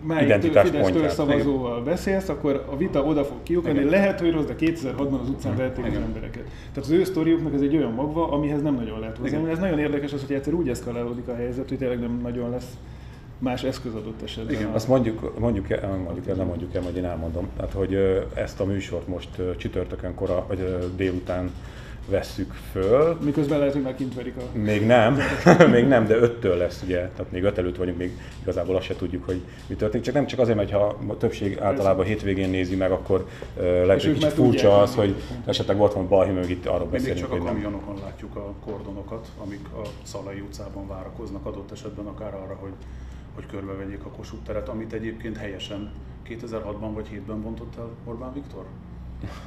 melyik 0.08 0.58
Fidesz 0.58 1.14
szavazóval 1.14 1.84
beszélsz, 1.84 2.30
akkor 2.30 2.66
a 2.70 2.78
vita 2.78 3.04
oda 3.04 3.24
fog 3.24 3.38
kiukadni, 3.44 3.84
lehet, 3.84 4.20
hogy 4.20 4.32
rossz, 4.32 4.46
de 4.46 4.56
2006-ban 4.60 5.22
az 5.22 5.30
utcán 5.30 5.56
verték 5.56 5.86
az 5.86 5.92
Igen. 5.92 6.04
embereket. 6.04 6.44
Tehát 6.44 6.90
az 6.90 6.90
ő 6.90 7.04
sztoriuknak 7.04 7.54
ez 7.54 7.62
egy 7.62 7.76
olyan 7.76 7.92
magva, 7.92 8.32
amihez 8.32 8.62
nem 8.62 8.76
nagyon 8.76 9.00
lehet 9.00 9.18
hozzá. 9.18 9.48
Ez 9.50 9.60
nagyon 9.60 9.80
érdekes 9.80 10.14
az, 10.14 10.26
hogy 10.28 10.36
egyszer 10.36 10.54
úgy 10.54 10.70
eszkalálódik 10.70 11.28
a 11.28 11.36
helyzet, 11.36 11.70
hogy 11.70 11.78
tényleg 11.78 12.00
nem 12.00 12.20
nagyon 12.24 12.50
lesz 12.50 12.78
más 13.40 13.64
eszköz 13.64 13.94
adott 13.94 14.22
esetben. 14.22 14.54
Igen. 14.54 14.72
Azt 14.72 14.88
mondjuk, 14.88 15.40
mondjuk 15.40 15.70
el, 15.70 15.98
mondjuk 15.98 16.28
el, 16.28 16.36
nem 16.36 16.46
mondjuk 16.46 16.76
el, 16.76 16.82
majd 16.82 16.96
én 16.96 17.06
elmondom. 17.06 17.48
Tehát, 17.56 17.72
hogy 17.72 17.98
ezt 18.34 18.60
a 18.60 18.66
műsort 18.66 19.08
most 19.08 19.30
csütörtökön 19.58 20.14
kora, 20.14 20.46
vagy 20.48 20.78
délután 20.96 21.52
vesszük 22.06 22.54
föl. 22.72 23.18
Miközben 23.22 23.58
lehet, 23.58 23.74
hogy 23.74 23.82
már 23.82 23.96
kint 23.96 24.14
verik 24.14 24.36
a... 24.38 24.58
Még 24.58 24.86
nem, 24.86 25.18
még 25.72 25.88
nem, 25.88 26.06
de 26.06 26.16
öttől 26.16 26.58
lesz 26.58 26.82
ugye, 26.84 26.98
tehát 26.98 27.32
még 27.32 27.44
öt 27.44 27.58
előtt 27.58 27.76
vagyunk, 27.76 27.98
még 27.98 28.20
igazából 28.42 28.76
azt 28.76 28.86
se 28.86 28.96
tudjuk, 28.96 29.26
hogy 29.26 29.42
mi 29.68 29.76
történik. 29.76 30.06
Csak 30.06 30.16
nem 30.16 30.26
csak 30.26 30.40
azért, 30.40 30.58
mert 30.58 30.72
ha 30.72 30.98
a 31.08 31.18
többség 31.18 31.60
általában 31.60 32.06
hétvégén 32.06 32.50
nézi 32.50 32.76
meg, 32.76 32.92
akkor 32.92 33.28
uh, 33.56 33.64
lehet, 33.64 34.04
hogy 34.04 34.14
kicsit 34.14 34.34
furcsa 34.34 34.82
az, 34.82 34.96
hogy- 34.96 35.16
esetleg 35.46 35.78
volt 35.78 35.94
van 35.94 36.08
balhé, 36.08 36.32
meg 36.32 36.50
itt 36.50 36.66
arról 36.66 36.88
Mindig 36.88 37.14
beszélünk, 37.14 37.32
csak 37.32 37.42
a 37.42 37.46
kamionokon 37.46 38.00
látjuk 38.04 38.36
a 38.36 38.54
kordonokat, 38.66 39.28
amik 39.44 39.68
a 39.74 39.88
Szalai 40.04 40.40
utcában 40.40 40.88
várakoznak 40.88 41.46
adott 41.46 41.72
esetben 41.72 42.06
akár 42.06 42.34
arra, 42.34 42.56
hogy, 42.60 42.74
hogy 43.36 43.46
körbevegyék 43.46 44.06
a 44.06 44.10
Kossuth 44.10 44.44
teret, 44.44 44.70
amit 44.70 44.94
egyébként 44.94 45.38
helyesen 45.38 45.92
2006-ban 46.30 46.92
vagy 46.94 47.08
7-ben 47.14 47.42
bontott 47.42 47.76
el 47.78 47.90
Orbán 48.06 48.34
Viktor? 48.34 48.66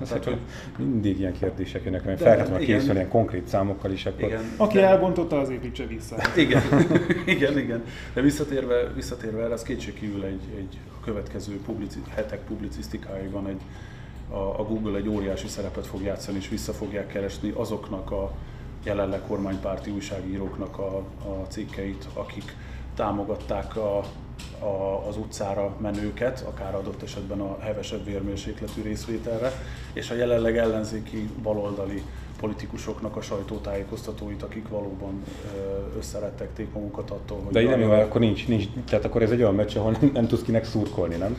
Tehát, 0.09 0.25
hogy 0.25 0.39
mindig 0.77 1.19
ilyen 1.19 1.33
kérdések 1.33 1.85
jönnek, 1.85 2.05
mert 2.05 2.21
fel 2.21 2.37
kellett 2.37 2.59
készülni 2.59 2.95
ilyen 2.95 3.09
konkrét 3.09 3.49
számokkal 3.49 3.93
is, 3.93 4.07
akkor 4.07 4.23
Igen. 4.23 4.43
Aki 4.57 4.77
de- 4.77 4.87
elbontotta, 4.87 5.39
az 5.39 5.51
építse 5.51 5.87
vissza. 5.87 6.17
Igen, 6.37 6.63
igen, 7.27 7.59
igen. 7.59 7.85
De 8.15 8.21
visszatérve, 8.21 8.93
visszatérve 8.95 9.43
erre, 9.43 9.53
az 9.53 9.63
kétségkívül 9.63 10.25
egy, 10.25 10.43
egy 10.57 10.79
következő 11.05 11.61
publici, 11.61 11.99
hetek 12.15 12.41
publicisztikáiban 12.41 13.47
egy, 13.47 13.61
a, 14.31 14.61
a 14.61 14.65
Google 14.65 14.97
egy 14.97 15.09
óriási 15.09 15.49
szerepet 15.49 15.87
fog 15.87 16.03
játszani, 16.03 16.37
és 16.39 16.49
vissza 16.49 16.73
fogják 16.73 17.07
keresni 17.07 17.53
azoknak 17.55 18.11
a 18.11 18.33
jelenleg 18.83 19.21
kormánypárti 19.27 19.91
újságíróknak 19.91 20.79
a, 20.79 20.97
a 21.25 21.47
cikkeit, 21.49 22.07
akik 22.15 22.55
támogatták 22.99 23.76
a, 23.76 23.99
a, 24.59 25.07
az 25.09 25.17
utcára 25.17 25.76
menőket, 25.81 26.45
akár 26.49 26.75
adott 26.75 27.02
esetben 27.02 27.40
a 27.40 27.57
hevesebb 27.61 28.05
vérmérsékletű 28.05 28.83
részvételre, 28.83 29.52
és 29.93 30.11
a 30.11 30.14
jelenleg 30.14 30.57
ellenzéki 30.57 31.28
baloldali 31.43 32.02
politikusoknak 32.40 33.17
a 33.17 33.21
sajtótájékoztatóit, 33.21 34.43
akik 34.43 34.69
valóban 34.69 35.23
összerettegték 35.99 36.73
magukat 36.73 37.11
attól, 37.11 37.40
hogy... 37.45 37.52
De 37.52 37.62
így 37.62 37.69
nem 37.69 37.81
jó, 37.81 37.90
akkor 37.90 38.21
nincs, 38.21 38.49
nincs, 38.49 38.64
tehát 38.88 39.05
akkor 39.05 39.23
ez 39.23 39.31
egy 39.31 39.40
olyan 39.40 39.55
meccs, 39.55 39.76
ahol 39.76 39.97
nem, 40.00 40.11
nem 40.12 40.26
tudsz 40.26 40.43
kinek 40.43 40.64
szurkolni, 40.64 41.17
nem? 41.17 41.37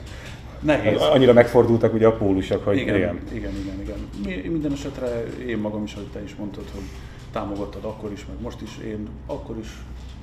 Nehéz. 0.59 0.99
Hát 0.99 1.09
annyira 1.09 1.33
megfordultak 1.33 1.93
ugye 1.93 2.07
a 2.07 2.11
pólusok, 2.17 2.63
hogy 2.63 2.77
igen. 2.77 2.95
Igen, 2.95 3.19
igen, 3.31 3.53
igen. 3.81 4.07
igen. 4.21 4.51
Minden 4.51 4.71
esetre 4.71 5.23
én 5.47 5.57
magam 5.57 5.83
is, 5.83 5.93
ahogy 5.93 6.07
te 6.07 6.23
is 6.23 6.35
mondtad, 6.35 6.63
hogy 6.73 6.83
támogattad 7.31 7.83
akkor 7.83 8.11
is, 8.11 8.25
meg 8.25 8.41
most 8.41 8.61
is. 8.61 8.77
Én 8.77 9.07
akkor 9.27 9.57
is 9.57 9.67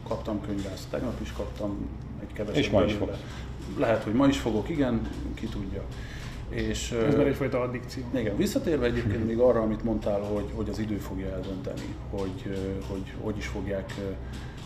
kaptam 0.09 0.41
könyvászt, 0.41 0.89
tegnap 0.91 1.21
is 1.21 1.33
kaptam 1.33 1.89
egy 2.21 2.33
keveset. 2.33 2.63
És 2.63 2.71
ma 2.71 2.85
is 2.85 2.93
fogsz. 2.93 3.17
Lehet, 3.79 4.03
hogy 4.03 4.13
ma 4.13 4.27
is 4.27 4.39
fogok, 4.39 4.69
igen, 4.69 5.09
ki 5.35 5.47
tudja. 5.47 5.83
És, 6.49 6.91
Ez 6.93 7.15
már 7.15 7.27
egyfajta 7.27 7.61
addikció. 7.61 8.03
Igen, 8.15 8.37
visszatérve 8.37 8.87
egyébként 8.87 9.27
még 9.27 9.39
arra, 9.39 9.61
amit 9.61 9.85
mondtál, 9.85 10.21
hogy, 10.21 10.51
hogy 10.55 10.69
az 10.69 10.79
idő 10.79 10.97
fogja 10.97 11.31
eldönteni, 11.33 11.95
hogy, 12.11 12.59
hogy 12.89 13.13
hogy 13.21 13.37
is 13.37 13.47
fogják, 13.47 13.95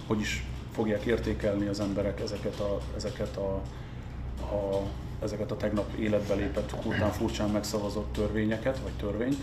hogy 0.06 0.20
is 0.20 0.44
fogják 0.73 1.04
értékelni 1.04 1.66
az 1.66 1.80
emberek 1.80 2.20
ezeket 2.20 2.61
a, 2.61 2.78
ezeket 2.97 3.37
a, 3.37 3.54
a 4.54 4.82
ezeket 5.23 5.50
a 5.50 5.56
tegnap 5.56 5.94
életbe 5.99 6.35
lépett, 6.35 6.75
után 6.85 7.11
furcsán 7.11 7.50
megszavazott 7.50 8.12
törvényeket, 8.12 8.78
vagy 8.78 8.92
törvényt. 8.92 9.42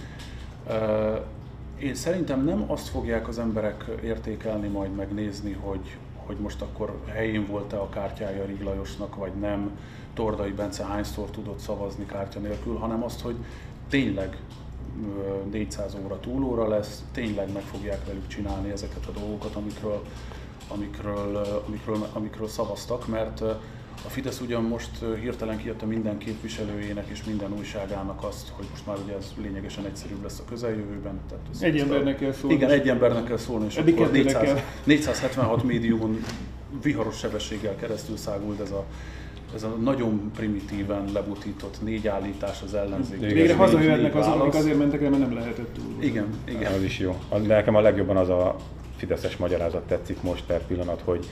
Én 1.80 1.96
szerintem 1.96 2.44
nem 2.44 2.64
azt 2.68 2.88
fogják 2.88 3.28
az 3.28 3.40
emberek 3.40 3.86
értékelni, 4.04 4.68
majd 4.68 4.96
megnézni, 4.96 5.52
hogy, 5.54 5.98
hogy 6.16 6.38
most 6.38 6.62
akkor 6.62 7.00
helyén 7.08 7.46
volt-e 7.46 7.80
a 7.80 7.90
kártyája 7.90 8.46
Rig 8.46 8.62
Lajosnak, 8.62 9.16
vagy 9.16 9.32
nem, 9.40 9.80
Tordai 10.14 10.52
Bence 10.52 10.86
hányszor 10.86 11.30
tudott 11.30 11.60
szavazni 11.60 12.06
kártya 12.06 12.40
nélkül, 12.40 12.76
hanem 12.78 13.04
azt, 13.04 13.22
hogy 13.22 13.36
tényleg 13.90 14.38
400 15.52 15.98
óra 16.06 16.20
túlóra 16.20 16.68
lesz, 16.68 17.04
tényleg 17.12 17.52
meg 17.54 17.64
fogják 17.64 18.06
velük 18.06 18.28
csinálni 18.28 18.72
ezeket 18.72 19.06
a 19.06 19.20
dolgokat, 19.20 19.56
amikről, 19.56 20.02
amikről, 20.68 21.36
amikről, 21.68 22.08
amikről 22.14 22.48
szavaztak, 22.48 23.08
mert 23.08 23.44
a 24.06 24.10
Fidesz 24.10 24.40
ugyan 24.40 24.64
most 24.64 24.90
hirtelen 25.22 25.58
kiadta 25.58 25.86
minden 25.86 26.18
képviselőjének 26.18 27.08
és 27.08 27.24
minden 27.24 27.54
újságának 27.58 28.24
azt, 28.24 28.50
hogy 28.50 28.66
most 28.70 28.86
már 28.86 28.98
ugye 29.04 29.16
ez 29.16 29.34
lényegesen 29.42 29.86
egyszerűbb 29.86 30.24
lesz 30.24 30.40
a 30.40 30.50
közeljövőben. 30.50 31.20
Tehát 31.30 31.46
ez, 31.54 31.62
egy 31.62 31.78
embernek 31.78 32.18
kell 32.18 32.32
szólni. 32.32 32.56
Igen, 32.56 32.70
egy 32.70 32.90
embernek 32.90 33.24
kell 33.24 33.38
szólni, 33.38 33.66
és 33.66 33.76
Eddig 33.76 33.94
akkor 33.94 34.12
400, 34.12 34.64
476 34.84 35.64
médiumon 35.64 36.24
viharos 36.82 37.18
sebességgel 37.18 37.76
keresztül 37.76 38.18
szágult 38.18 38.60
ez 38.60 38.72
a 38.72 38.86
ez 39.56 39.64
a 39.64 39.68
nagyon 39.68 40.32
primitíven 40.36 41.10
lebutított 41.14 41.84
négy 41.84 42.08
állítás 42.08 42.62
az 42.62 42.74
ellenzék. 42.74 43.20
Végre 43.20 43.56
hazajöhetnek 43.56 44.16
azok, 44.16 44.42
akik 44.42 44.54
azért 44.54 44.78
mentek 44.78 45.02
el, 45.02 45.10
mert 45.10 45.22
nem 45.22 45.34
lehetett 45.34 45.74
túl. 45.74 46.04
Igen, 46.04 46.28
igen. 46.46 46.74
Az 46.74 46.84
is 46.84 47.00
jó. 47.00 47.20
Nekem 47.46 47.76
a 47.76 47.82
legjobban 47.82 48.18
az 48.18 48.30
a 48.30 48.56
fideszes 48.96 49.38
magyarázat 49.38 49.82
tetszik 49.82 50.22
most 50.22 50.44
per 50.46 50.66
pillanat, 50.66 51.02
hogy 51.04 51.26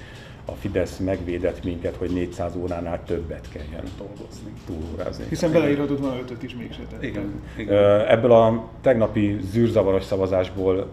a 0.46 0.52
Fidesz 0.52 0.98
megvédett 0.98 1.64
minket, 1.64 1.96
hogy 1.96 2.12
400 2.12 2.56
óránál 2.56 3.04
többet 3.06 3.50
kelljen 3.50 3.84
dolgozni, 3.98 4.52
túlórázni. 4.66 5.26
Hiszen 5.30 5.52
beleírhatott 5.52 6.00
volna 6.00 6.20
ötöt 6.20 6.44
is 6.44 6.56
mégse 6.56 6.82
Igen, 7.02 7.42
igen. 7.58 8.08
Ebből 8.08 8.32
a 8.32 8.70
tegnapi 8.82 9.38
zűrzavaros 9.52 10.04
szavazásból 10.04 10.90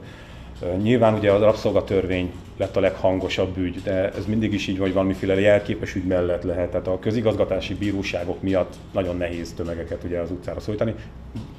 Nyilván 0.82 1.14
ugye 1.14 1.30
a 1.30 1.38
rabszolgatörvény 1.38 2.32
lett 2.56 2.76
a 2.76 2.80
leghangosabb 2.80 3.56
ügy, 3.56 3.82
de 3.82 4.10
ez 4.10 4.26
mindig 4.26 4.52
is 4.52 4.66
így 4.66 4.76
van, 4.76 4.86
hogy 4.86 4.94
valamiféle 4.94 5.40
jelképes 5.40 5.94
ügy 5.94 6.04
mellett 6.04 6.42
lehet. 6.42 6.70
Tehát 6.70 6.86
a 6.86 6.98
közigazgatási 6.98 7.74
bíróságok 7.74 8.42
miatt 8.42 8.74
nagyon 8.92 9.16
nehéz 9.16 9.52
tömegeket 9.52 10.04
ugye 10.04 10.18
az 10.18 10.30
utcára 10.30 10.60
szólítani. 10.60 10.94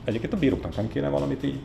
Egyébként 0.03 0.33
a 0.33 0.37
bíróknak 0.37 0.75
nem 0.75 0.87
kéne 0.87 1.09
valamit 1.09 1.43
így 1.43 1.59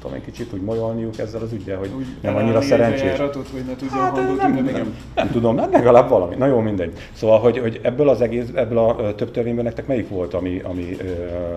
tudom, 0.00 0.16
egy 0.16 0.24
kicsit 0.24 0.52
úgy 0.52 0.60
molyolniuk 0.60 1.18
ezzel 1.18 1.42
az 1.42 1.52
ügyel, 1.52 1.78
hogy 1.78 1.90
úgy 1.96 2.06
nem 2.20 2.36
annyira 2.36 2.60
szerencsés. 2.60 3.02
Járatot, 3.02 3.48
hogy 3.48 3.64
ne 3.64 3.76
tudjon 3.76 4.00
hát, 4.00 4.16
hangot 4.16 4.36
nem, 4.36 4.54
nem, 4.54 4.64
nem, 4.64 4.94
nem, 5.14 5.30
tudom, 5.30 5.58
hát 5.58 5.72
legalább 5.72 6.08
valami. 6.08 6.34
Na 6.34 6.46
jó, 6.46 6.60
mindegy. 6.60 6.92
Szóval, 7.12 7.38
hogy, 7.38 7.58
hogy 7.58 7.80
ebből 7.82 8.08
az 8.08 8.20
egész, 8.20 8.46
ebből 8.54 8.78
a 8.78 9.14
több 9.14 9.30
törvényből 9.30 9.64
nektek 9.64 9.86
melyik 9.86 10.08
volt, 10.08 10.34
ami, 10.34 10.60
ami 10.64 10.96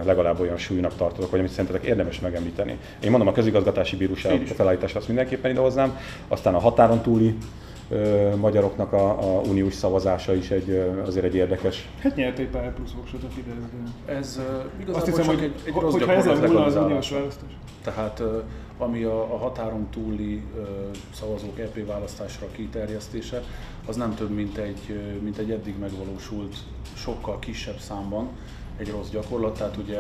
legalább 0.03 0.39
olyan 0.39 0.57
súlynak 0.57 0.95
tartotok, 0.95 1.31
vagy 1.31 1.39
amit 1.39 1.51
szerintetek 1.51 1.87
érdemes 1.87 2.19
megemlíteni? 2.19 2.77
Én 3.03 3.09
mondom, 3.09 3.27
a 3.27 3.31
közigazgatási 3.31 3.95
bíróság 3.95 4.45
felállításra 4.45 5.01
azt 5.03 5.11
mindenképpen 5.11 5.51
idehoznám, 5.51 5.97
aztán 6.27 6.55
a 6.55 6.59
határon 6.59 7.01
túli 7.01 7.37
magyaroknak 8.35 8.93
a, 8.93 9.09
a 9.09 9.41
uniós 9.41 9.73
szavazása 9.73 10.35
is 10.35 10.51
egy, 10.51 10.93
azért 11.05 11.25
egy 11.25 11.35
érdekes. 11.35 11.89
Hát 12.01 12.15
nyert 12.15 12.39
egy 12.39 12.47
pár 12.47 12.73
plusz 12.73 12.91
voksot 12.91 13.23
a 13.23 13.27
Fidesz, 13.29 13.55
de... 14.05 14.13
Ez 14.13 14.37
uh, 14.37 14.81
igazából 14.81 14.95
Azt 14.95 15.05
hiszem, 15.05 15.25
hogy, 15.25 15.43
egy, 15.43 15.53
egy 15.65 15.73
rossz 15.73 15.91
hogyha 15.91 16.13
ez 16.13 16.25
a 16.25 16.65
az 16.65 16.75
uniós 16.75 17.09
választás. 17.09 17.49
Tehát 17.83 18.19
uh, 18.19 18.43
ami 18.77 19.03
a, 19.03 19.33
a 19.33 19.37
határon 19.37 19.87
túli 19.91 20.43
uh, 20.55 20.67
szavazók 21.13 21.59
EP 21.59 21.85
választásra 21.87 22.47
kiterjesztése, 22.51 23.41
az 23.87 23.95
nem 23.95 24.15
több, 24.15 24.29
mint 24.29 24.57
egy, 24.57 24.99
mint 25.23 25.37
egy 25.37 25.51
eddig 25.51 25.75
megvalósult, 25.79 26.55
sokkal 26.93 27.39
kisebb 27.39 27.77
számban 27.77 28.29
egy 28.77 28.91
rossz 28.91 29.09
gyakorlat. 29.09 29.57
Tehát 29.57 29.77
ugye 29.77 29.99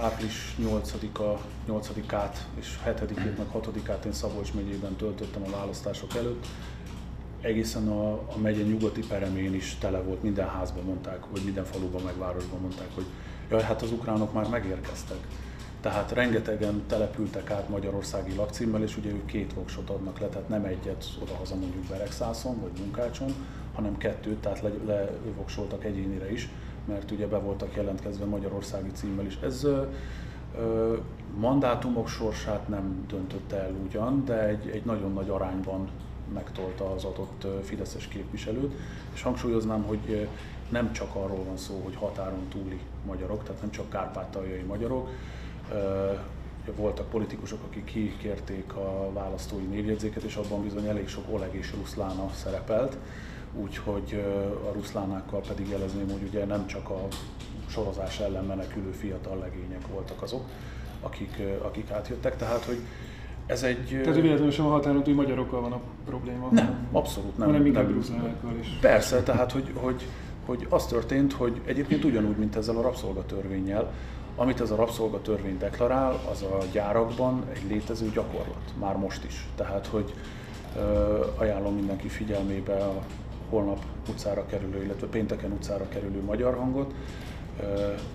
április 0.00 0.56
8-a, 0.60 1.40
8-át 1.68 2.46
és 2.54 2.78
7-ét 2.86 3.36
meg 3.36 3.46
6-át 3.54 4.04
én 4.04 4.12
Szabolcs 4.12 4.52
megyében 4.52 4.96
töltöttem 4.96 5.42
a 5.46 5.50
választások 5.50 6.14
előtt. 6.14 6.46
Egészen 7.40 7.88
a, 7.88 8.12
a 8.12 8.38
megye 8.42 8.62
nyugati 8.62 9.06
peremén 9.06 9.54
is 9.54 9.76
tele 9.80 9.98
volt, 9.98 10.22
minden 10.22 10.48
házban 10.48 10.84
mondták, 10.84 11.26
vagy 11.30 11.42
minden 11.44 11.64
faluban 11.64 12.02
meg 12.02 12.18
városban 12.18 12.60
mondták, 12.60 12.88
hogy 12.94 13.04
jaj, 13.50 13.62
hát 13.62 13.82
az 13.82 13.92
ukránok 13.92 14.32
már 14.32 14.48
megérkeztek. 14.48 15.26
Tehát 15.80 16.12
rengetegen 16.12 16.82
települtek 16.86 17.50
át 17.50 17.68
magyarországi 17.68 18.34
lakcímmel, 18.34 18.82
és 18.82 18.96
ugye 18.96 19.10
ők 19.10 19.26
két 19.26 19.52
voksot 19.52 19.90
adnak 19.90 20.18
le, 20.18 20.26
tehát 20.26 20.48
nem 20.48 20.64
egyet 20.64 21.04
odahaza 21.22 21.54
mondjuk 21.54 21.84
Beregszászon 21.84 22.60
vagy 22.60 22.70
Munkácson, 22.78 23.34
hanem 23.74 23.98
kettőt, 23.98 24.38
tehát 24.38 24.62
levoksoltak 24.86 25.82
le, 25.82 25.88
egyénire 25.88 26.32
is 26.32 26.48
mert 26.84 27.10
ugye 27.10 27.26
be 27.26 27.38
voltak 27.38 27.74
jelentkezve 27.76 28.24
magyarországi 28.24 28.90
címmel 28.92 29.26
is. 29.26 29.38
Ez 29.42 29.66
mandátumok 31.36 32.08
sorsát 32.08 32.68
nem 32.68 33.04
döntötte 33.08 33.56
el 33.56 33.72
ugyan, 33.86 34.24
de 34.24 34.46
egy, 34.46 34.68
egy 34.68 34.84
nagyon 34.84 35.12
nagy 35.12 35.28
arányban 35.28 35.88
megtolta 36.34 36.90
az 36.90 37.04
adott 37.04 37.46
fideszes 37.64 38.08
képviselőt, 38.08 38.74
és 39.14 39.22
hangsúlyoznám, 39.22 39.82
hogy 39.82 40.28
nem 40.68 40.92
csak 40.92 41.14
arról 41.14 41.44
van 41.44 41.56
szó, 41.56 41.80
hogy 41.84 41.94
határon 41.96 42.48
túli 42.48 42.80
magyarok, 43.06 43.42
tehát 43.42 43.60
nem 43.60 43.70
csak 43.70 43.88
kárpátaljai 43.90 44.62
magyarok, 44.62 45.08
voltak 46.76 47.10
politikusok, 47.10 47.58
akik 47.68 47.84
kikérték 47.84 48.72
a 48.74 49.10
választói 49.12 49.64
névjegyzéket, 49.64 50.22
és 50.22 50.36
abban 50.36 50.62
bizony 50.62 50.86
elég 50.86 51.08
sok 51.08 51.24
Oleg 51.30 51.54
és 51.54 51.72
Ruszlána 51.72 52.30
szerepelt, 52.34 52.96
úgyhogy 53.54 54.24
a 54.68 54.72
ruszlánákkal 54.72 55.40
pedig 55.40 55.68
jelezném, 55.68 56.10
hogy 56.10 56.28
ugye 56.28 56.44
nem 56.44 56.66
csak 56.66 56.90
a 56.90 57.06
sorozás 57.68 58.20
ellen 58.20 58.44
menekülő 58.44 58.90
fiatal 58.90 59.38
legények 59.38 59.86
voltak 59.86 60.22
azok, 60.22 60.44
akik, 61.00 61.42
akik 61.62 61.90
átjöttek, 61.90 62.36
tehát 62.36 62.64
hogy 62.64 62.78
ez 63.46 63.62
egy... 63.62 64.00
Tehát 64.02 64.20
véletlenül 64.20 64.50
sem 64.50 64.66
a 64.66 64.70
határon 64.70 65.02
túl 65.02 65.14
magyarokkal 65.14 65.60
van 65.60 65.72
a 65.72 65.80
probléma. 66.04 66.48
Nem, 66.50 66.88
abszolút 66.92 67.38
nem. 67.38 67.46
Hanem 67.46 67.66
inkább 67.66 67.92
ruszlánákkal 67.92 68.56
is. 68.60 68.68
Persze, 68.80 69.22
tehát 69.22 69.52
hogy, 69.52 69.72
hogy, 69.74 70.06
hogy 70.46 70.66
az 70.70 70.86
történt, 70.86 71.32
hogy 71.32 71.60
egyébként 71.64 72.04
ugyanúgy, 72.04 72.36
mint 72.36 72.56
ezzel 72.56 72.76
a 72.76 72.82
rabszolgatörvényel, 72.82 73.92
amit 74.36 74.60
ez 74.60 74.70
a 74.70 74.76
rabszolgatörvény 74.76 75.58
deklarál, 75.58 76.20
az 76.30 76.42
a 76.42 76.58
gyárakban 76.72 77.44
egy 77.52 77.62
létező 77.68 78.10
gyakorlat, 78.14 78.72
már 78.80 78.96
most 78.96 79.24
is. 79.24 79.46
Tehát, 79.56 79.86
hogy 79.86 80.14
ö, 80.76 80.80
ajánlom 81.36 81.74
mindenki 81.74 82.08
figyelmébe 82.08 82.76
a 82.76 83.02
holnap 83.52 83.84
utcára 84.08 84.46
kerülő, 84.46 84.84
illetve 84.84 85.06
pénteken 85.06 85.52
utcára 85.52 85.88
kerülő 85.88 86.22
magyar 86.22 86.54
hangot. 86.54 86.94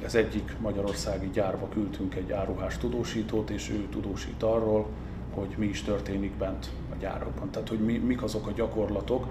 Ez 0.04 0.16
egyik 0.16 0.56
magyarországi 0.60 1.30
gyárba 1.34 1.70
küldtünk 1.70 2.16
egy 2.16 2.32
áruhás 2.32 2.78
tudósítót, 2.78 3.50
és 3.50 3.70
ő 3.70 3.88
tudósít 3.90 4.44
arról, 4.44 4.88
hogy 5.34 5.56
mi 5.58 5.66
is 5.66 5.82
történik 5.82 6.32
bent 6.32 6.70
a 6.92 6.96
gyárakban. 7.00 7.50
Tehát, 7.50 7.70
hogy 7.70 7.80
mi, 7.80 7.98
mik 7.98 8.24
azok 8.24 8.48
a 8.48 8.52
gyakorlatok, 8.52 9.28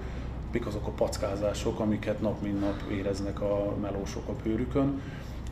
mik 0.52 0.66
azok 0.66 0.86
a 0.86 0.90
packázások, 0.90 1.80
amiket 1.80 2.20
nap 2.20 2.42
mint 2.42 2.60
nap 2.60 2.82
éreznek 2.90 3.40
a 3.40 3.74
melósok 3.80 4.28
a 4.28 4.34
bőrükön, 4.42 5.00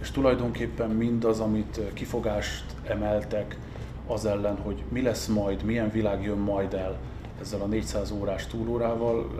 és 0.01 0.11
tulajdonképpen 0.11 0.91
mindaz, 0.91 1.41
amit 1.41 1.81
kifogást 1.93 2.65
emeltek 2.87 3.59
az 4.07 4.25
ellen, 4.25 4.57
hogy 4.57 4.83
mi 4.89 5.03
lesz 5.03 5.27
majd, 5.27 5.63
milyen 5.63 5.91
világ 5.91 6.23
jön 6.23 6.39
majd 6.39 6.75
el 6.75 6.99
ezzel 7.41 7.61
a 7.61 7.67
400 7.67 8.11
órás 8.11 8.47
túlórával, 8.47 9.31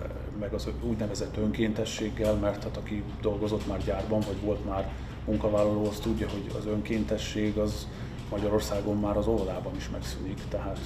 meg 0.41 0.53
az 0.53 0.69
úgynevezett 0.83 1.37
önkéntességgel, 1.37 2.35
mert 2.35 2.63
hát 2.63 2.77
aki 2.77 3.03
dolgozott 3.21 3.67
már 3.67 3.85
gyárban, 3.85 4.21
vagy 4.21 4.41
volt 4.45 4.65
már 4.67 4.93
munkavállaló, 5.25 5.87
az 5.87 5.99
tudja, 5.99 6.29
hogy 6.29 6.51
az 6.59 6.67
önkéntesség 6.67 7.59
az 7.59 7.89
Magyarországon 8.31 8.97
már 9.01 9.17
az 9.17 9.27
óvodában 9.27 9.77
is 9.77 9.89
megszűnik, 9.91 10.39
tehát 10.49 10.79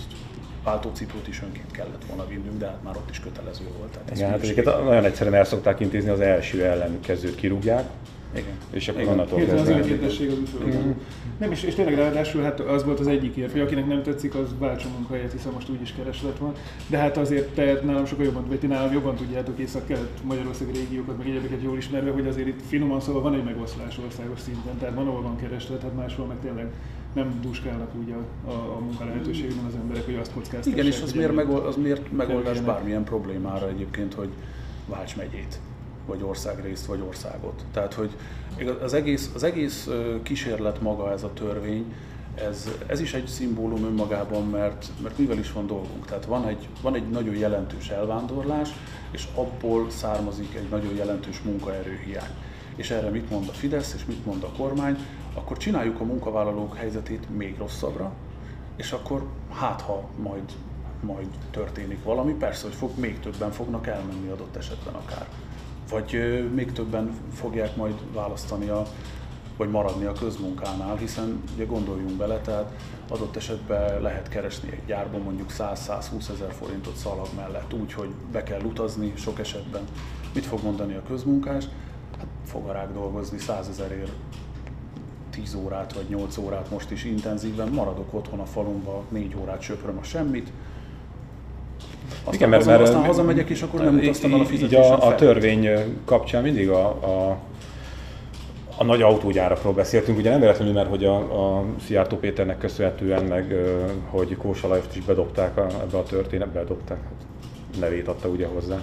váltócipőt 0.64 1.28
is 1.28 1.43
önként 1.43 1.71
kellett 1.71 2.05
volna 2.09 2.26
vinnünk, 2.26 2.59
de 2.59 2.67
hát 2.67 2.83
már 2.83 2.97
ott 2.97 3.11
is 3.11 3.21
kötelező 3.21 3.64
volt. 3.78 3.90
Tehát 3.90 4.11
Igen, 4.11 4.31
hát 4.31 4.43
egyébként 4.43 4.67
nagyon 4.67 5.05
egyszerűen 5.05 5.35
el 5.35 5.45
szokták 5.45 5.81
intézni, 5.81 6.11
az 6.11 6.21
első 6.21 6.64
ellenkezőt 6.64 7.35
kirúgják, 7.35 7.88
Igen. 8.32 8.56
És 8.70 8.88
akkor 8.88 9.02
onnantól 9.02 9.38
kezdve. 9.38 9.61
Az 9.61 9.68
illetékesség 9.68 10.30
az 10.30 10.37
mm. 10.66 10.90
Nem, 11.38 11.50
és, 11.50 11.62
és 11.62 11.75
tényleg 11.75 11.94
ráadásul 11.94 12.42
hát 12.42 12.61
az 12.61 12.85
volt 12.85 13.00
az 13.00 13.06
egyik 13.06 13.37
érv, 13.37 13.52
hogy 13.52 13.61
akinek 13.61 13.87
nem 13.87 14.02
tetszik, 14.02 14.35
az 14.35 14.49
váltson 14.58 14.92
munkahelyet, 14.92 15.32
hiszen 15.32 15.52
most 15.52 15.70
úgyis 15.70 15.94
kereslet 15.97 16.38
van. 16.38 16.52
De 16.87 16.99
hát 16.99 17.16
azért 17.16 17.49
te 17.49 17.80
nálam 17.85 18.06
sokkal 18.06 18.25
jobban, 18.25 18.44
vagy 18.49 18.58
ti 18.58 18.66
nálam 18.66 18.92
jobban 18.92 19.16
tudjátok 19.16 19.58
észak-kelet 19.58 20.08
Magyarország 20.23 20.68
régiókat, 20.75 21.18
meg 21.18 21.28
egyébként 21.28 21.62
jól 21.62 21.76
ismerve, 21.76 22.11
hogy 22.11 22.26
azért 22.26 22.49
itt 22.49 22.61
finoman 22.68 23.00
szóval 23.00 23.23
van 23.23 23.35
egy 23.35 23.44
megoszlás 23.44 23.99
országos 24.04 24.40
szinten, 24.40 24.78
tehát 24.78 24.94
van, 24.94 25.06
ahol 25.06 25.23
van 25.23 25.37
kereslet, 25.37 25.82
hát 25.82 25.94
máshol 25.94 26.26
meg 26.26 26.37
tényleg 26.42 26.66
nem 27.12 27.38
duskálnak 27.42 27.94
úgy 27.94 28.11
a, 28.11 28.50
a, 28.50 28.76
a 28.76 28.78
munka 28.80 29.04
lehetőségben 29.04 29.64
az 29.68 29.75
emberek, 29.82 30.04
hogy 30.04 30.14
azt 30.14 30.32
kockáztassák. 30.32 30.73
Igen, 30.73 30.87
és 30.87 31.02
az 31.02 31.12
miért, 31.12 31.35
megold, 31.35 31.66
az 31.66 31.76
miért 31.76 32.12
megoldás 32.12 32.61
bármilyen 32.61 33.04
problémára 33.04 33.68
egyébként, 33.68 34.14
hogy 34.14 34.28
Vács 34.87 35.16
megyét 35.16 35.58
vagy 36.09 36.23
országrészt, 36.23 36.87
vagy 36.87 37.00
országot. 37.07 37.65
Tehát, 37.73 37.95
hogy 37.95 38.17
az 38.83 38.95
egész, 38.95 39.31
az 39.35 39.43
egész 39.43 39.88
kísérlet 40.23 40.81
maga, 40.81 41.12
ez 41.12 41.23
a 41.23 41.33
törvény, 41.33 41.95
ez, 42.35 42.69
ez 42.87 43.00
is 43.00 43.15
egy 43.15 43.27
szimbólum 43.27 43.85
önmagában, 43.85 44.47
mert, 44.47 44.88
mert 45.03 45.19
mivel 45.19 45.38
is 45.38 45.53
van 45.53 45.67
dolgunk. 45.67 46.07
Tehát 46.07 46.25
van 46.25 46.49
egy, 46.49 46.69
van 46.83 46.95
egy 46.95 47.09
nagyon 47.09 47.35
jelentős 47.35 47.88
elvándorlás, 47.88 48.69
és 49.11 49.29
abból 49.35 49.91
származik 49.91 50.55
egy 50.55 50.69
nagyon 50.69 50.95
jelentős 50.95 51.41
munkaerőhiány. 51.41 52.31
És 52.77 52.91
erre 52.91 53.11
mit 53.11 53.31
mond 53.31 53.49
a 53.49 53.53
Fidesz, 53.53 53.95
és 53.95 54.05
mit 54.05 54.25
mond 54.25 54.43
a 54.43 54.53
kormány? 54.57 54.97
Akkor 55.35 55.57
csináljuk 55.57 56.00
a 56.00 56.05
munkavállalók 56.05 56.77
helyzetét 56.77 57.37
még 57.37 57.57
rosszabbra, 57.59 58.12
és 58.77 58.93
akkor 58.93 59.27
hát 59.53 59.81
ha 59.81 60.09
majd, 60.23 60.53
majd 61.00 61.29
történik 61.50 62.05
valami, 62.05 62.33
persze, 62.33 62.67
hogy 62.67 62.75
fog, 62.75 62.91
még 62.99 63.21
többen 63.21 63.50
fognak 63.50 63.87
elmenni 63.87 64.29
adott 64.29 64.57
esetben 64.57 64.95
akár 64.95 65.27
vagy 65.90 66.45
még 66.54 66.73
többen 66.73 67.11
fogják 67.35 67.76
majd 67.76 67.95
választani 68.12 68.68
a, 68.68 68.87
vagy 69.57 69.71
maradni 69.71 70.04
a 70.04 70.12
közmunkánál, 70.12 70.97
hiszen 70.97 71.42
ugye 71.54 71.64
gondoljunk 71.64 72.16
bele, 72.16 72.40
tehát 72.40 72.73
adott 73.09 73.37
esetben 73.37 74.02
lehet 74.02 74.28
keresni 74.28 74.71
egy 74.73 74.85
gyárban 74.87 75.21
mondjuk 75.21 75.50
100-120 75.59 76.30
ezer 76.30 76.52
forintot 76.52 76.97
szalag 76.97 77.28
mellett 77.37 77.73
úgy, 77.73 77.92
hogy 77.92 78.09
be 78.33 78.42
kell 78.42 78.61
utazni 78.61 79.12
sok 79.16 79.38
esetben. 79.38 79.83
Mit 80.35 80.47
fog 80.47 80.62
mondani 80.62 80.95
a 80.95 81.02
közmunkás? 81.02 81.64
Hát 82.18 82.26
fog 82.45 82.68
a 82.68 82.73
rák 82.73 82.92
dolgozni 82.92 83.38
100 83.38 83.68
ezerért 83.68 84.12
10 85.30 85.54
órát 85.54 85.92
vagy 85.92 86.09
8 86.09 86.37
órát 86.37 86.71
most 86.71 86.90
is 86.90 87.04
intenzíven, 87.04 87.68
maradok 87.68 88.14
otthon 88.14 88.40
a 88.40 88.45
falumba, 88.45 89.04
4 89.09 89.37
órát 89.40 89.61
söpröm 89.61 89.99
a 89.99 90.02
semmit, 90.02 90.52
aztán, 92.19 92.35
Igen, 92.35 92.49
mert, 92.49 92.65
mert 92.65 92.81
aztán 92.81 93.05
hazamegyek, 93.05 93.49
és 93.49 93.62
akkor 93.62 93.81
nem 93.81 93.95
utaztam 93.95 94.35
el 94.35 94.41
a 94.41 94.45
fizetésem 94.45 95.00
a, 95.00 95.07
a 95.07 95.15
törvény 95.15 95.69
kapcsán 96.05 96.43
mindig 96.43 96.69
a, 96.69 96.87
a 96.87 97.38
a 98.81 98.85
nagy 98.85 99.03
autógyárakról 99.03 99.73
beszéltünk, 99.73 100.19
ugye 100.19 100.31
nem 100.31 100.41
véletlenül, 100.41 100.75
mert 100.75 100.88
hogy 100.88 101.05
a, 101.05 101.17
a 101.17 101.65
Szijjártó 101.87 102.17
Péternek 102.17 102.59
köszönhetően, 102.59 103.25
meg 103.25 103.55
hogy 104.11 104.37
Kósa 104.37 104.69
Lajost 104.69 104.97
is 104.97 105.05
bedobták 105.05 105.57
a, 105.57 105.67
ebbe 105.83 105.99
a 105.99 106.03
történetbe, 106.03 106.61
bedobták, 106.61 106.99
hát 107.03 107.27
nevét 107.81 108.09
adta 108.09 108.29
ugye 108.29 108.47
hozzá. 108.47 108.83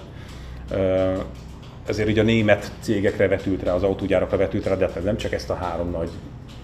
Ezért 1.86 2.08
ugye 2.08 2.20
a 2.20 2.24
német 2.24 2.72
cégekre 2.80 3.28
vetült 3.28 3.62
rá, 3.62 3.72
az 3.72 3.82
autógyárakra 3.82 4.36
vetült 4.36 4.66
rá, 4.66 4.74
de 4.74 4.90
hát 4.94 5.04
nem 5.04 5.16
csak 5.16 5.32
ezt 5.32 5.50
a 5.50 5.54
három 5.54 5.90
nagy 5.90 6.10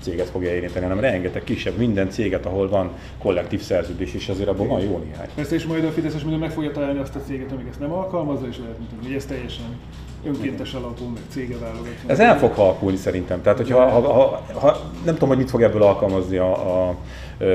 céget 0.03 0.29
fogja 0.29 0.55
érinteni, 0.55 0.85
hanem 0.85 1.01
rengeteg 1.01 1.45
kisebb, 1.45 1.77
minden 1.77 2.11
céget, 2.11 2.47
ahol 2.47 2.69
van 2.69 2.91
kollektív 3.19 3.61
szerződés, 3.61 4.15
és 4.15 4.29
azért 4.29 4.49
abban 4.49 4.69
van 4.69 4.81
jó 4.81 5.03
néhány. 5.05 5.29
Persze, 5.35 5.55
és 5.55 5.65
majd 5.65 5.85
a 5.85 5.91
Fideszes 5.91 6.23
meg 6.41 6.51
fogja 6.51 6.71
találni 6.71 6.99
azt 6.99 7.17
a 7.17 7.21
céget, 7.27 7.53
amik 7.53 7.67
ezt 7.69 7.81
nem 7.81 7.93
alkalmazza, 7.93 8.47
és 8.47 8.59
lehet 8.59 8.79
mutatni, 8.79 9.07
hogy 9.07 9.17
ez 9.17 9.27
teljesen 9.27 9.79
önkéntes 10.25 10.73
alapú, 10.73 11.05
meg 11.05 11.23
cége 11.29 11.59
válogatja. 11.59 11.99
Ez 12.07 12.19
el 12.19 12.39
fog 12.39 12.53
halkulni 12.53 12.97
szerintem. 12.97 13.43
Tehát, 13.43 13.59
hogyha, 13.59 13.89
ha, 13.89 14.01
ha, 14.01 14.43
ha, 14.59 14.81
nem 15.05 15.15
tudom, 15.15 15.29
hogy 15.29 15.39
mit 15.39 15.51
fog 15.51 15.63
ebből 15.63 15.83
alkalmazni 15.83 16.37
a, 16.37 16.89
a 16.89 16.97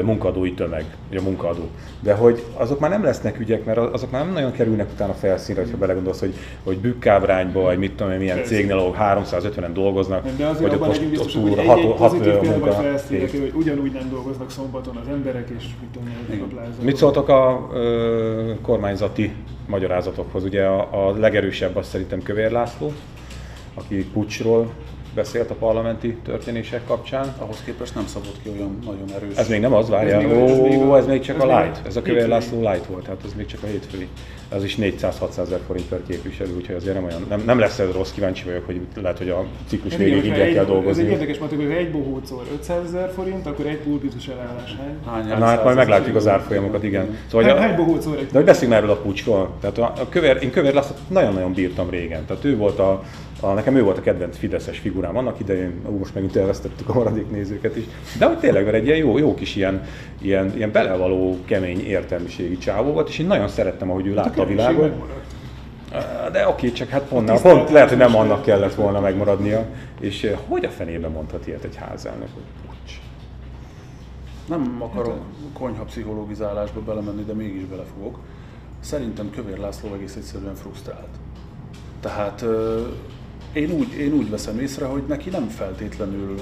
munkadói 0.03 0.53
tömeg, 0.53 0.85
vagy 1.09 1.17
a 1.17 1.21
munkadó. 1.21 1.69
De 1.99 2.13
hogy 2.13 2.43
azok 2.53 2.79
már 2.79 2.89
nem 2.89 3.03
lesznek 3.03 3.39
ügyek, 3.39 3.65
mert 3.65 3.77
azok 3.77 4.11
már 4.11 4.23
nem 4.23 4.33
nagyon 4.33 4.51
kerülnek 4.51 4.89
utána 4.93 5.13
felszínre, 5.13 5.63
ha 5.71 5.77
belegondolsz, 5.77 6.19
hogy, 6.19 6.33
hogy 6.63 6.77
bükkábrányba, 6.77 7.61
vagy 7.61 7.77
mit 7.77 7.91
tudom 7.91 8.11
én, 8.11 8.17
milyen 8.17 8.43
cégnél, 8.43 8.77
ahol 8.77 8.95
350-en 8.99 9.69
dolgoznak, 9.73 10.25
de 10.37 10.45
azért 10.45 10.71
hogy 10.71 10.81
ott 10.81 10.87
most, 10.87 11.09
biztos, 11.09 11.35
hogy 11.35 11.57
egy, 11.57 11.65
hat, 11.65 11.97
hat, 11.97 12.43
munka. 12.43 12.73
hogy 12.73 13.51
ugyanúgy 13.53 13.91
nem 13.91 14.09
dolgoznak 14.09 14.51
szombaton 14.51 14.95
az 14.95 15.07
emberek, 15.07 15.49
és 15.57 15.63
mit 15.81 15.89
tudom 15.91 16.07
én, 16.31 16.65
Mit 16.81 16.95
szóltok 16.95 17.29
a 17.29 17.69
ö, 17.73 18.51
kormányzati 18.61 19.33
magyarázatokhoz? 19.67 20.43
Ugye 20.43 20.65
a, 20.65 21.07
a 21.07 21.17
legerősebb 21.17 21.75
az 21.75 21.87
szerintem 21.87 22.21
Kövér 22.21 22.51
László, 22.51 22.91
aki 23.73 24.05
pucsról 24.13 24.71
beszélt 25.17 25.49
a 25.49 25.53
parlamenti 25.53 26.17
történések 26.23 26.81
kapcsán. 26.87 27.33
Ahhoz 27.37 27.61
képest 27.65 27.95
nem 27.95 28.07
szabott 28.07 28.35
ki 28.43 28.49
olyan 28.49 28.79
nagyon 28.85 29.05
erős. 29.15 29.35
Ez 29.35 29.47
még 29.47 29.61
nem 29.61 29.73
az, 29.73 29.89
várjál. 29.89 30.21
Ez, 30.21 30.27
még, 30.27 30.39
ez, 30.39 30.57
még, 30.59 30.81
ez 30.97 31.05
még 31.05 31.21
csak 31.21 31.35
ez 31.35 31.43
a 31.43 31.59
light. 31.59 31.81
Ez 31.85 31.95
a 31.95 32.01
Kövér 32.01 32.27
László 32.27 32.59
light 32.59 32.85
volt, 32.85 33.03
tehát 33.03 33.21
ez 33.25 33.33
még 33.33 33.45
csak 33.45 33.63
a 33.63 33.65
hétfői. 33.65 34.07
Ez 34.49 34.63
is 34.63 34.77
400-600 34.79 35.37
ezer 35.37 35.59
forint 35.65 35.87
per 35.87 35.99
képviselő, 36.07 36.55
úgyhogy 36.55 36.75
azért 36.75 36.93
nem 36.93 37.03
olyan, 37.03 37.25
nem, 37.29 37.41
nem 37.45 37.59
lesz 37.59 37.79
ez 37.79 37.91
rossz, 37.91 38.11
kíváncsi 38.11 38.43
vagyok, 38.43 38.65
hogy 38.65 38.81
lehet, 39.01 39.17
hogy 39.17 39.29
a 39.29 39.45
ciklus 39.67 39.95
végéig 39.95 40.25
így 40.25 40.53
kell 40.53 40.65
dolgozni. 40.65 41.01
Ez 41.01 41.07
egy 41.07 41.13
érdekes 41.13 41.37
mert 41.37 41.51
hogy 41.55 41.71
egy 41.71 41.91
bohócor 41.91 42.43
500 42.53 42.85
ezer 42.85 43.11
forint, 43.15 43.45
akkor 43.45 43.65
egy 43.65 43.77
pulpitus 43.77 44.27
elállás 44.27 44.75
hány? 44.77 45.25
hány 45.25 45.39
Na 45.39 45.45
hát 45.45 45.63
majd 45.63 45.75
meglátjuk 45.75 46.15
az 46.15 46.27
árfolyamokat, 46.27 46.83
igen. 46.83 47.17
Szóval, 47.27 47.47
hány, 47.47 47.57
hány 47.57 47.75
bohócor 47.75 48.17
egy 48.17 48.25
De 48.25 48.37
hogy 48.37 48.45
beszéljünk 48.45 48.79
erről 48.79 48.91
a 48.91 48.97
pucsról. 48.97 49.49
Tehát 49.61 49.77
a, 49.77 49.93
a 50.01 50.09
kövér, 50.09 50.37
én 50.41 50.51
Kövér 50.51 50.73
Lászlót 50.73 50.99
nagyon-nagyon 51.07 51.53
bírtam 51.53 51.89
régen. 51.89 52.25
Tehát 52.25 52.45
ő 52.45 52.57
volt 52.57 52.79
a, 52.79 53.03
a, 53.39 53.53
nekem 53.53 53.75
ő 53.75 53.83
volt 53.83 53.97
a 53.97 54.01
kedvenc 54.01 54.37
Fideszes 54.37 54.79
figurám 54.79 55.17
annak 55.17 55.39
idején, 55.39 55.81
ó, 55.89 55.97
most 55.97 56.13
megint 56.13 56.35
elvesztettük 56.35 56.89
a 56.89 56.93
maradék 56.93 57.31
nézőket 57.31 57.75
is, 57.75 57.83
de 58.19 58.25
hogy 58.25 58.37
tényleg 58.37 58.63
mert 58.63 58.75
egy 58.75 58.85
ilyen 58.85 58.97
jó, 58.97 59.17
jó 59.17 59.33
kis 59.33 59.55
ilyen, 59.55 59.83
ilyen, 60.21 60.55
ilyen 60.55 60.71
belevaló, 60.71 61.37
kemény 61.45 61.85
értelmiségi 61.85 62.57
csávó 62.57 62.91
volt, 62.91 63.09
és 63.09 63.19
én 63.19 63.27
nagyon 63.27 63.47
szerettem, 63.47 63.89
ahogy 63.89 64.05
ő 64.05 64.15
hát 64.15 64.25
látta 64.25 64.41
a, 64.41 64.43
a 64.43 64.47
világot. 64.47 64.91
De 66.31 66.47
oké, 66.47 66.71
csak 66.71 66.89
hát 66.89 67.01
pont, 67.01 67.27
nem, 67.27 67.41
pont 67.41 67.69
lehet, 67.69 67.89
hogy 67.89 67.97
nem 67.97 68.15
annak 68.15 68.41
kellett 68.41 68.73
volna 68.73 68.99
megmaradnia. 68.99 69.65
És 69.99 70.31
hogy 70.47 70.65
a 70.65 70.69
fenében 70.69 71.11
mondhat 71.11 71.47
ilyet 71.47 71.63
egy 71.63 71.75
házelnök, 71.75 72.27
hogy 72.33 72.43
pucs? 72.67 72.99
Nem 74.47 74.77
akarok 74.79 75.19
konyha 75.53 75.83
pszichológizálásba 75.83 76.81
belemenni, 76.81 77.23
de 77.23 77.33
mégis 77.33 77.63
belefogok. 77.63 78.19
Szerintem 78.79 79.29
Kövér 79.29 79.57
László 79.57 79.93
egész 79.93 80.15
egyszerűen 80.15 80.55
frusztrált. 80.55 81.17
Tehát 81.99 82.45
én 83.57 83.71
úgy, 83.71 83.93
én 83.93 84.13
úgy 84.13 84.29
veszem 84.29 84.59
észre, 84.59 84.85
hogy 84.85 85.03
neki 85.07 85.29
nem 85.29 85.47
feltétlenül, 85.47 86.35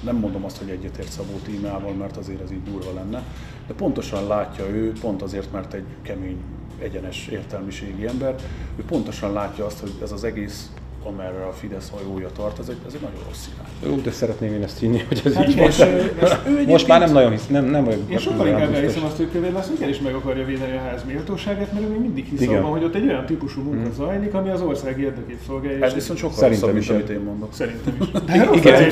nem 0.00 0.16
mondom 0.16 0.44
azt, 0.44 0.58
hogy 0.58 0.68
egyetért 0.68 1.10
Szabó 1.10 1.38
tímával, 1.44 1.92
mert 1.92 2.16
azért 2.16 2.40
ez 2.40 2.50
így 2.50 2.62
durva 2.62 2.92
lenne, 2.94 3.22
de 3.66 3.74
pontosan 3.74 4.26
látja 4.26 4.68
ő, 4.68 4.92
pont 5.00 5.22
azért, 5.22 5.52
mert 5.52 5.74
egy 5.74 5.84
kemény, 6.02 6.36
egyenes 6.78 7.26
értelmiségi 7.26 8.06
ember, 8.06 8.34
ő 8.76 8.84
pontosan 8.84 9.32
látja 9.32 9.66
azt, 9.66 9.80
hogy 9.80 9.92
ez 10.02 10.12
az 10.12 10.24
egész 10.24 10.70
amerre 11.06 11.46
a 11.46 11.52
Fidesz 11.52 11.90
hajója 11.90 12.28
tart, 12.36 12.58
ez 12.58 12.68
egy, 12.68 12.76
ez 12.86 12.92
egy 12.94 13.00
nagyon 13.00 13.20
rossz 13.26 13.46
irány. 13.54 13.92
Jó, 13.92 14.02
de 14.02 14.10
szeretném 14.10 14.52
én 14.52 14.62
ezt 14.62 14.78
hinni, 14.78 15.04
hogy 15.08 15.22
ez 15.24 15.34
hát 15.34 15.48
így 15.48 15.56
most, 15.56 15.84
most, 16.20 16.66
most 16.66 16.86
már 16.86 17.00
nem 17.00 17.12
nagyon 17.12 17.30
hisz, 17.30 17.46
nem, 17.46 17.64
nem 17.64 17.84
vagyok. 17.84 18.10
Én 18.10 18.18
sokkal 18.18 18.46
inkább 18.46 18.74
elhiszem 18.74 19.04
azt, 19.04 19.16
hogy 19.16 19.28
Kövér 19.32 19.52
László 19.52 19.74
igenis 19.74 19.98
meg 19.98 20.14
akarja 20.14 20.44
védeni 20.44 20.76
a 20.76 20.80
ház 20.80 21.04
méltóságát, 21.06 21.72
mert 21.72 21.84
ő 21.84 21.88
még 21.88 22.00
mindig 22.00 22.24
hisz 22.24 22.48
abban, 22.48 22.70
hogy 22.70 22.84
ott 22.84 22.94
egy 22.94 23.06
olyan 23.06 23.26
típusú 23.26 23.62
munka 23.62 23.82
hmm. 23.82 23.92
zajlik, 23.92 24.34
ami 24.34 24.50
az 24.50 24.60
ország 24.60 25.00
érdekét 25.00 25.38
szolgálja. 25.46 25.84
Ez 25.84 25.94
viszont 25.94 26.18
sokkal 26.18 26.36
Szerintem 26.36 26.76
is, 26.76 26.88
amit 26.88 27.08
én 27.08 27.20
mondok. 27.20 27.52
Szerintem 27.52 27.96
is. 28.00 28.06
De 28.24 28.56
igen, 28.56 28.90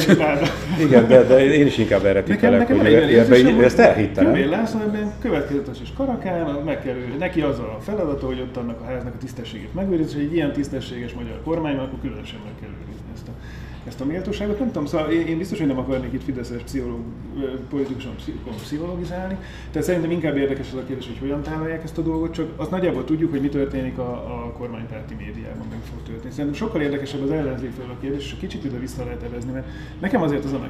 igen 0.79 1.09
de, 1.09 1.23
de, 1.23 1.45
én 1.45 1.67
is 1.67 1.79
inkább 1.79 2.05
erre 2.05 2.23
tippelek, 2.23 2.67
hogy 2.67 3.63
ezt 3.63 3.79
elhittem. 3.79 4.25
Kövér 4.25 4.49
László 4.49 4.81
ebben 4.81 5.13
következetes 5.21 5.77
és 5.83 5.89
karakán, 5.97 6.63
meg 6.65 6.83
kell 6.83 6.95
neki 7.19 7.41
az 7.41 7.59
a 7.59 7.79
feladata, 7.81 8.27
hogy 8.27 8.41
ott 8.41 8.57
annak 8.57 8.81
a 8.81 8.85
háznak 8.85 9.15
a 9.15 9.19
tisztességét 9.19 9.75
megőrizni, 9.75 10.15
hogy 10.15 10.25
egy 10.25 10.35
ilyen 10.35 10.53
tisztességes 10.53 11.13
magyar 11.13 11.41
kormány, 11.45 11.77
akkor 11.77 11.99
különösen 12.03 12.41
meg 12.45 12.53
kell 12.61 12.71
ezt 13.15 13.29
a, 13.29 13.33
ezt 13.87 14.01
a 14.01 14.05
méltóságot. 14.05 14.59
Nem 14.59 14.67
tudom, 14.67 14.87
szóval 14.87 15.11
én, 15.11 15.27
én 15.27 15.39
biztos, 15.39 15.59
hogy 15.59 15.67
nem 15.67 15.79
akarnék 15.79 16.13
itt 16.13 16.23
fideszes 16.23 16.63
pszichológ, 16.63 17.01
politikuson 17.69 18.15
pszichologizálni, 18.63 19.37
tehát 19.71 19.87
szerintem 19.87 20.11
inkább 20.11 20.37
érdekes 20.37 20.67
az 20.73 20.79
a 20.79 20.85
kérdés, 20.85 21.07
hogy 21.07 21.19
hogyan 21.19 21.43
tálalják 21.43 21.83
ezt 21.83 21.99
a 21.99 22.03
dolgot, 22.03 22.33
csak 22.33 22.49
azt 22.57 22.71
nagyjából 22.71 23.05
tudjuk, 23.05 23.31
hogy 23.31 23.41
mi 23.41 23.49
történik 23.49 23.99
a, 23.99 24.13
a 24.13 24.53
kormánypárti 24.59 25.15
médiában, 25.15 25.67
meg 25.71 25.79
fog 25.91 26.03
történni. 26.03 26.33
Szerintem 26.35 26.55
sokkal 26.55 26.81
érdekesebb 26.81 27.23
az 27.23 27.31
ellenzékről 27.31 27.91
a 27.91 28.01
kérdés, 28.01 28.25
és 28.25 28.35
kicsit 28.39 28.65
ide 28.65 28.79
vissza 28.79 29.05
lehet 29.05 29.23
evezni, 29.23 29.53
mert 29.53 29.67
nekem 30.01 30.23
azért 30.23 30.45
az 30.45 30.53
a, 30.53 30.69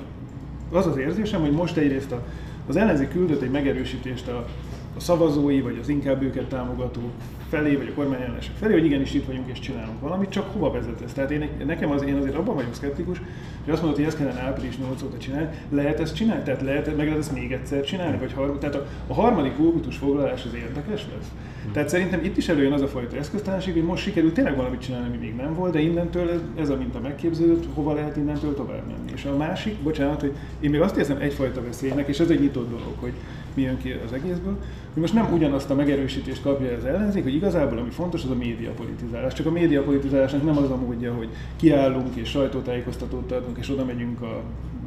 az, 0.70 0.86
az 0.86 0.96
érzésem, 0.96 1.40
hogy 1.40 1.52
most 1.52 1.76
egyrészt 1.76 2.12
a, 2.12 2.24
az 2.66 2.76
ellenzék 2.76 3.08
küldött 3.08 3.42
egy 3.42 3.50
megerősítést 3.50 4.28
a, 4.28 4.46
a 4.96 5.00
szavazói, 5.00 5.60
vagy 5.60 5.78
az 5.80 5.88
inkább 5.88 6.22
őket 6.22 6.48
támogató 6.48 7.00
felé, 7.48 7.76
vagy 7.76 7.88
a 7.88 7.94
kormányellenesek 7.94 8.54
felé, 8.54 8.72
hogy 8.72 8.84
igenis 8.84 9.14
itt 9.14 9.26
vagyunk 9.26 9.48
és 9.48 9.58
csinálunk 9.58 10.00
valamit, 10.00 10.30
csak 10.30 10.52
hova 10.52 10.70
vezet 10.70 11.00
ez? 11.00 11.12
Tehát 11.12 11.30
én, 11.30 11.48
nekem 11.66 11.90
az, 11.90 12.02
én 12.02 12.16
azért 12.16 12.34
abban 12.34 12.54
vagyok 12.54 12.74
szkeptikus, 12.74 13.18
hogy 13.64 13.72
azt 13.72 13.82
mondod, 13.82 13.98
hogy 13.98 14.08
ezt 14.08 14.18
kellene 14.18 14.40
április 14.40 14.78
8 14.78 15.02
óta 15.02 15.18
csinálni, 15.18 15.48
lehet 15.68 16.00
ezt 16.00 16.14
csinálni? 16.14 16.42
Tehát 16.42 16.62
lehet, 16.62 16.96
meg 16.96 17.06
lehet 17.06 17.18
ezt 17.18 17.32
még 17.32 17.52
egyszer 17.52 17.84
csinálni? 17.84 18.18
Vagy 18.18 18.32
har, 18.32 18.58
tehát 18.58 18.74
a, 18.74 18.86
a 19.06 19.14
harmadik 19.14 19.56
kultus 19.56 19.96
foglalás 19.96 20.44
az 20.44 20.54
érdekes 20.54 21.06
lesz? 21.14 21.30
Tehát 21.72 21.88
szerintem 21.88 22.24
itt 22.24 22.36
is 22.36 22.48
előjön 22.48 22.72
az 22.72 22.82
a 22.82 22.88
fajta 22.88 23.16
eszköztelenség, 23.16 23.72
hogy 23.72 23.82
most 23.82 24.02
sikerült 24.02 24.34
tényleg 24.34 24.56
valamit 24.56 24.80
csinálni, 24.80 25.06
ami 25.06 25.16
még 25.16 25.34
nem 25.34 25.54
volt, 25.54 25.72
de 25.72 25.80
innentől 25.80 26.30
ez, 26.30 26.40
ez 26.56 26.68
a 26.68 26.76
minta 26.76 27.00
megképződött, 27.00 27.66
hova 27.74 27.94
lehet 27.94 28.16
innentől 28.16 28.54
tovább 28.54 28.86
menni. 28.86 29.10
És 29.14 29.24
a 29.24 29.36
másik, 29.36 29.76
bocsánat, 29.82 30.20
hogy 30.20 30.32
én 30.60 30.70
még 30.70 30.80
azt 30.80 30.96
érzem 30.96 31.20
egyfajta 31.20 31.62
veszélynek, 31.62 32.08
és 32.08 32.20
ez 32.20 32.30
egy 32.30 32.40
nyitott 32.40 32.68
dolog, 32.70 32.94
hogy 33.00 33.12
mi 33.54 33.62
jön 33.62 33.78
ki 33.78 33.94
az 34.06 34.12
egészből, 34.12 34.56
hogy 34.92 35.02
most 35.02 35.14
nem 35.14 35.32
ugyanazt 35.32 35.70
a 35.70 35.74
megerősítést 35.74 36.42
kapja 36.42 36.76
az 36.76 36.84
ellenzék, 36.84 37.22
hogy 37.22 37.34
igazából 37.34 37.78
ami 37.78 37.90
fontos, 37.90 38.24
az 38.24 38.30
a 38.30 38.34
médiapolitizálás. 38.34 39.32
Csak 39.32 39.46
a 39.46 39.50
médiapolitizálásnak 39.50 40.44
nem 40.44 40.56
az 40.56 40.70
a 40.70 40.76
módja, 40.76 41.14
hogy 41.14 41.28
kiállunk 41.56 42.14
és 42.14 42.28
sajtótájékoztatót 42.28 43.32
adunk, 43.32 43.58
és 43.58 43.70
oda 43.70 43.84
megyünk 43.84 44.20
a 44.20 44.42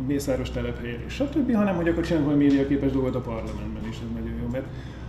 Mészáros 0.08 0.50
telephelyére, 0.50 1.04
és 1.06 1.14
stb., 1.14 1.56
hanem 1.56 1.76
hogy 1.76 1.88
akkor 1.88 2.04
csinálunk 2.04 2.28
valami 2.28 2.46
médiaképes 2.46 2.92
dolgot 2.92 3.16
a 3.16 3.20
parlamentben 3.20 3.90
is, 3.90 3.96
ez 3.96 4.22
nagyon 4.22 4.38
jó. 4.42 4.48
Mert 4.52 4.66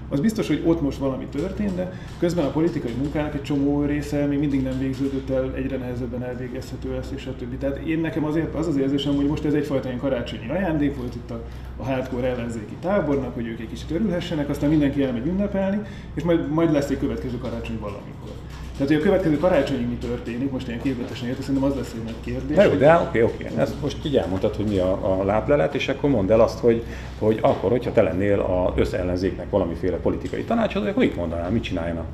az 0.09 0.21
biztos, 0.21 0.47
hogy 0.47 0.63
ott 0.65 0.81
most 0.81 0.99
valami 0.99 1.25
történt, 1.25 1.75
de 1.75 1.93
közben 2.19 2.45
a 2.45 2.51
politikai 2.51 2.93
munkának 2.93 3.35
egy 3.35 3.43
csomó 3.43 3.83
része 3.83 4.27
még 4.27 4.39
mindig 4.39 4.63
nem 4.63 4.79
végződött 4.79 5.31
el, 5.31 5.55
egyre 5.55 5.77
nehezebben 5.77 6.23
elvégezhető 6.23 6.95
lesz, 6.95 7.11
és 7.15 7.27
a 7.27 7.37
többi. 7.37 7.57
Tehát 7.57 7.77
én 7.77 8.01
nekem 8.01 8.25
azért 8.25 8.55
az 8.55 8.67
az 8.67 8.77
érzésem, 8.77 9.15
hogy 9.15 9.27
most 9.27 9.45
ez 9.45 9.55
egyfajta 9.55 9.89
ilyen 9.89 10.01
karácsonyi 10.01 10.49
ajándék 10.49 10.97
volt 10.97 11.15
itt 11.15 11.31
a, 11.31 11.43
a 11.77 11.85
hardcore 11.85 12.27
ellenzéki 12.27 12.75
tábornak, 12.81 13.35
hogy 13.35 13.47
ők 13.47 13.61
egy 13.61 13.69
kicsit 13.69 13.91
örülhessenek, 13.91 14.49
aztán 14.49 14.71
mindenki 14.71 15.03
elmegy 15.03 15.27
ünnepelni, 15.27 15.81
és 16.15 16.23
majd, 16.23 16.49
majd 16.49 16.73
lesz 16.73 16.91
egy 16.91 16.99
következő 16.99 17.39
karácsony 17.39 17.79
valamikor. 17.81 18.31
Tehát, 18.77 18.93
hogy 18.93 19.01
a 19.01 19.05
következő 19.05 19.39
karácsonyig 19.39 19.89
mi 19.89 19.95
történik, 19.95 20.51
most 20.51 20.69
ilyen 20.69 20.81
képletesen 20.81 21.29
érte, 21.29 21.43
szerintem 21.43 21.71
az 21.71 21.77
lesz 21.77 21.93
egy 21.95 22.05
nagy 22.05 22.21
kérdés. 22.25 22.57
De, 22.57 22.69
de 22.69 22.95
oké, 23.09 23.23
oké. 23.23 23.47
Ezt 23.57 23.81
most 23.83 24.07
így 24.07 24.17
elmondtad, 24.17 24.57
hogy 24.57 24.67
mi 24.67 24.79
a, 24.79 25.19
a 25.21 25.25
láblelet, 25.25 25.75
és 25.75 25.89
akkor 25.89 26.11
mondd 26.11 26.31
el 26.31 26.41
azt, 26.41 26.59
hogy, 26.59 26.83
hogy 27.19 27.39
akkor, 27.41 27.71
hogyha 27.71 27.93
te 27.93 28.03
lennél 28.03 28.41
az 28.41 28.81
összellenzéknek 28.81 29.51
valamiféle 29.51 29.97
politikai 29.97 30.45
tanácsadó, 30.45 30.87
akkor 30.87 31.03
mit 31.03 31.17
mondanál, 31.17 31.51
mit 31.51 31.63
csináljanak? 31.63 32.07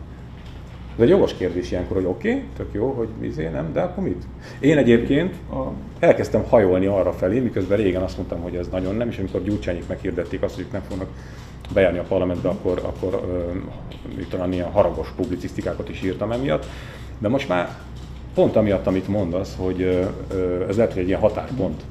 Ez 0.97 1.03
egy 1.03 1.09
jogos 1.09 1.35
kérdés 1.35 1.71
ilyenkor, 1.71 1.97
hogy 1.97 2.07
oké, 2.07 2.31
okay, 2.31 2.43
tök 2.57 2.69
jó, 2.73 2.91
hogy 2.91 3.09
izé 3.21 3.49
nem, 3.49 3.73
de 3.73 3.81
akkor 3.81 4.05
mit? 4.05 4.23
Én 4.61 4.79
egyébként 4.79 5.35
elkezdtem 5.99 6.45
hajolni 6.49 6.87
arra 6.87 7.13
felé, 7.13 7.39
miközben 7.39 7.77
régen 7.77 8.03
azt 8.03 8.17
mondtam, 8.17 8.41
hogy 8.41 8.55
ez 8.55 8.69
nagyon 8.69 8.95
nem, 8.95 9.09
és 9.09 9.19
amikor 9.19 9.43
Gyurcsányik 9.43 9.89
meghirdették 9.89 10.43
azt, 10.43 10.55
hogy 10.55 10.65
ők 10.65 10.73
nem 10.73 10.83
fognak 10.89 11.09
bejárni 11.73 11.99
a 11.99 12.03
parlamentbe, 12.03 12.49
akkor, 12.49 12.79
akkor 12.85 13.21
mit 14.17 14.29
talán 14.29 14.53
ilyen 14.53 14.71
haragos 14.71 15.09
publicisztikákat 15.17 15.89
is 15.89 16.03
írtam 16.03 16.33
emiatt. 16.33 16.67
De 17.19 17.29
most 17.29 17.49
már 17.49 17.77
pont 18.35 18.57
amiatt, 18.57 18.87
amit 18.87 19.09
mondasz, 19.09 19.57
hogy 19.59 19.83
ez 20.69 20.77
lehet, 20.77 20.93
hogy 20.93 21.03
egy 21.03 21.09
ilyen 21.09 21.21
határpont 21.21 21.83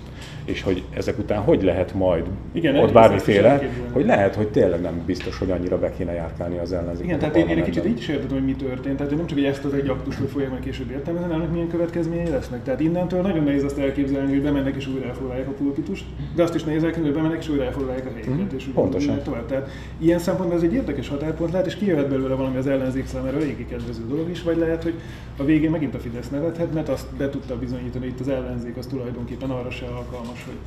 és 0.46 0.62
hogy 0.62 0.84
ezek 0.94 1.20
után 1.20 1.42
hogy 1.42 1.64
lehet 1.64 1.94
majd 1.94 2.26
Igen, 2.52 2.76
ott 2.78 2.92
bármiféle, 2.92 3.62
hogy 3.92 4.06
lehet, 4.06 4.36
hogy 4.36 4.48
tényleg 4.48 4.82
nem 4.82 5.02
biztos, 5.06 5.38
hogy 5.38 5.52
annyira 5.52 5.80
be 5.80 5.92
kéne 5.98 6.14
járkálni 6.14 6.58
az 6.58 6.74
ellenzék. 6.74 7.06
Igen, 7.06 7.20
tehát 7.20 7.36
én, 7.36 7.48
én 7.48 7.58
egy 7.58 7.64
kicsit 7.64 7.86
így 7.86 7.98
is 7.98 8.08
értem, 8.08 8.30
hogy 8.30 8.46
mi 8.46 8.56
történt. 8.56 8.98
Tehát 8.98 9.16
nem 9.16 9.26
csak 9.26 9.38
egy 9.38 9.44
ezt 9.44 9.66
az 9.66 9.74
egy 9.74 9.88
aktust, 9.88 10.18
hogy 10.18 10.30
fogják 10.30 10.52
meg 10.52 10.60
később 10.60 10.92
értelmezni, 10.92 11.32
hanem 11.32 11.50
milyen 11.52 11.68
következményei 11.68 12.30
lesznek. 12.30 12.64
Tehát 12.64 12.80
innentől 12.80 13.22
nagyon 13.22 13.44
nehéz 13.44 13.64
azt 13.64 13.78
elképzelni, 13.78 14.30
hogy 14.30 14.42
bemennek 14.42 14.76
és 14.76 14.88
újra 14.88 15.08
elfoglalják 15.08 15.48
a 15.48 15.52
pulpitust, 15.52 16.06
de 16.36 16.44
azt 16.44 16.56
is 16.56 16.64
nehéz 16.64 16.84
elképzelni, 16.84 17.10
hogy 17.12 17.22
bemennek 17.22 17.42
és 17.44 17.50
újra 17.50 17.64
elfoglalják 17.64 18.06
a 18.06 18.10
helyeket. 18.10 18.54
Mm, 18.54 18.58
és 18.58 18.66
pontosan. 18.74 19.22
Tovább. 19.24 19.46
Tehát 19.46 19.70
ilyen 19.98 20.20
szempontból 20.20 20.58
ez 20.58 20.64
egy 20.64 20.74
érdekes 20.74 21.08
határpont 21.08 21.52
lehet, 21.52 21.68
és 21.68 21.76
kijöhet 21.76 22.10
belőle 22.10 22.36
valami 22.36 22.58
az 22.58 22.68
ellenzék 22.68 23.06
számára 23.06 23.38
eléggé 23.38 23.66
kedvező 23.70 24.02
dolog 24.08 24.30
is, 24.30 24.44
vagy 24.44 24.58
lehet, 24.58 24.84
hogy 24.84 24.94
a 25.38 25.44
végén 25.44 25.70
megint 25.70 25.96
a 25.96 26.00
Fidesz 26.00 26.30
nevethet, 26.30 26.74
mert 26.74 26.90
azt 26.90 27.08
be 27.18 27.30
tudta 27.30 27.58
bizonyítani, 27.58 28.04
hogy 28.04 28.14
itt 28.14 28.20
az 28.20 28.28
ellenzék 28.28 28.78
az 28.78 28.86
tulajdonképpen 28.86 29.50
arra 29.50 29.70
se 29.70 29.86
alkalmas, 29.86 30.31
hogy 30.46 30.58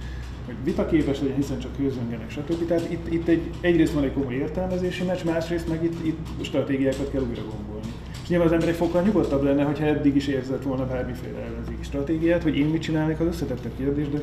hogy 0.46 0.54
vitaképes 0.64 1.20
legyen, 1.20 1.36
hiszen 1.36 1.58
csak 1.58 1.76
közöngenek, 1.76 2.30
stb. 2.30 2.66
Tehát 2.66 2.90
itt, 2.90 3.12
itt 3.12 3.28
egy, 3.28 3.50
egyrészt 3.60 3.92
van 3.92 4.04
egy 4.04 4.12
komoly 4.12 4.34
értelmezési 4.34 5.04
meccs, 5.04 5.24
másrészt 5.24 5.68
meg 5.68 5.84
itt, 5.84 6.06
itt 6.06 6.26
stratégiákat 6.40 7.10
kell 7.10 7.22
újra 7.28 7.42
gombolni. 7.42 7.92
És 8.22 8.28
nyilván 8.28 8.46
az 8.46 8.52
ember 8.52 8.68
egy 8.68 8.74
fokkal 8.74 9.02
nyugodtabb 9.02 9.42
lenne, 9.42 9.62
hogyha 9.62 9.84
eddig 9.84 10.16
is 10.16 10.26
érzett 10.26 10.62
volna 10.62 10.86
bármiféle 10.86 11.38
ellenzéki 11.38 11.82
stratégiát, 11.82 12.42
hogy 12.42 12.56
én 12.56 12.66
mit 12.66 12.82
csinálnék, 12.82 13.20
az 13.20 13.26
összetettebb 13.26 13.72
kérdés, 13.76 14.08
de, 14.08 14.18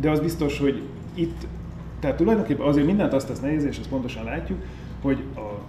de 0.00 0.10
az 0.10 0.20
biztos, 0.20 0.58
hogy 0.58 0.82
itt, 1.14 1.46
tehát 2.00 2.16
tulajdonképpen 2.16 2.66
azért 2.66 2.86
mindent 2.86 3.12
azt 3.12 3.26
tesz 3.26 3.40
nehéz, 3.40 3.64
és 3.64 3.78
ezt 3.78 3.88
pontosan 3.88 4.24
látjuk, 4.24 4.58
hogy 5.02 5.18
a 5.36 5.60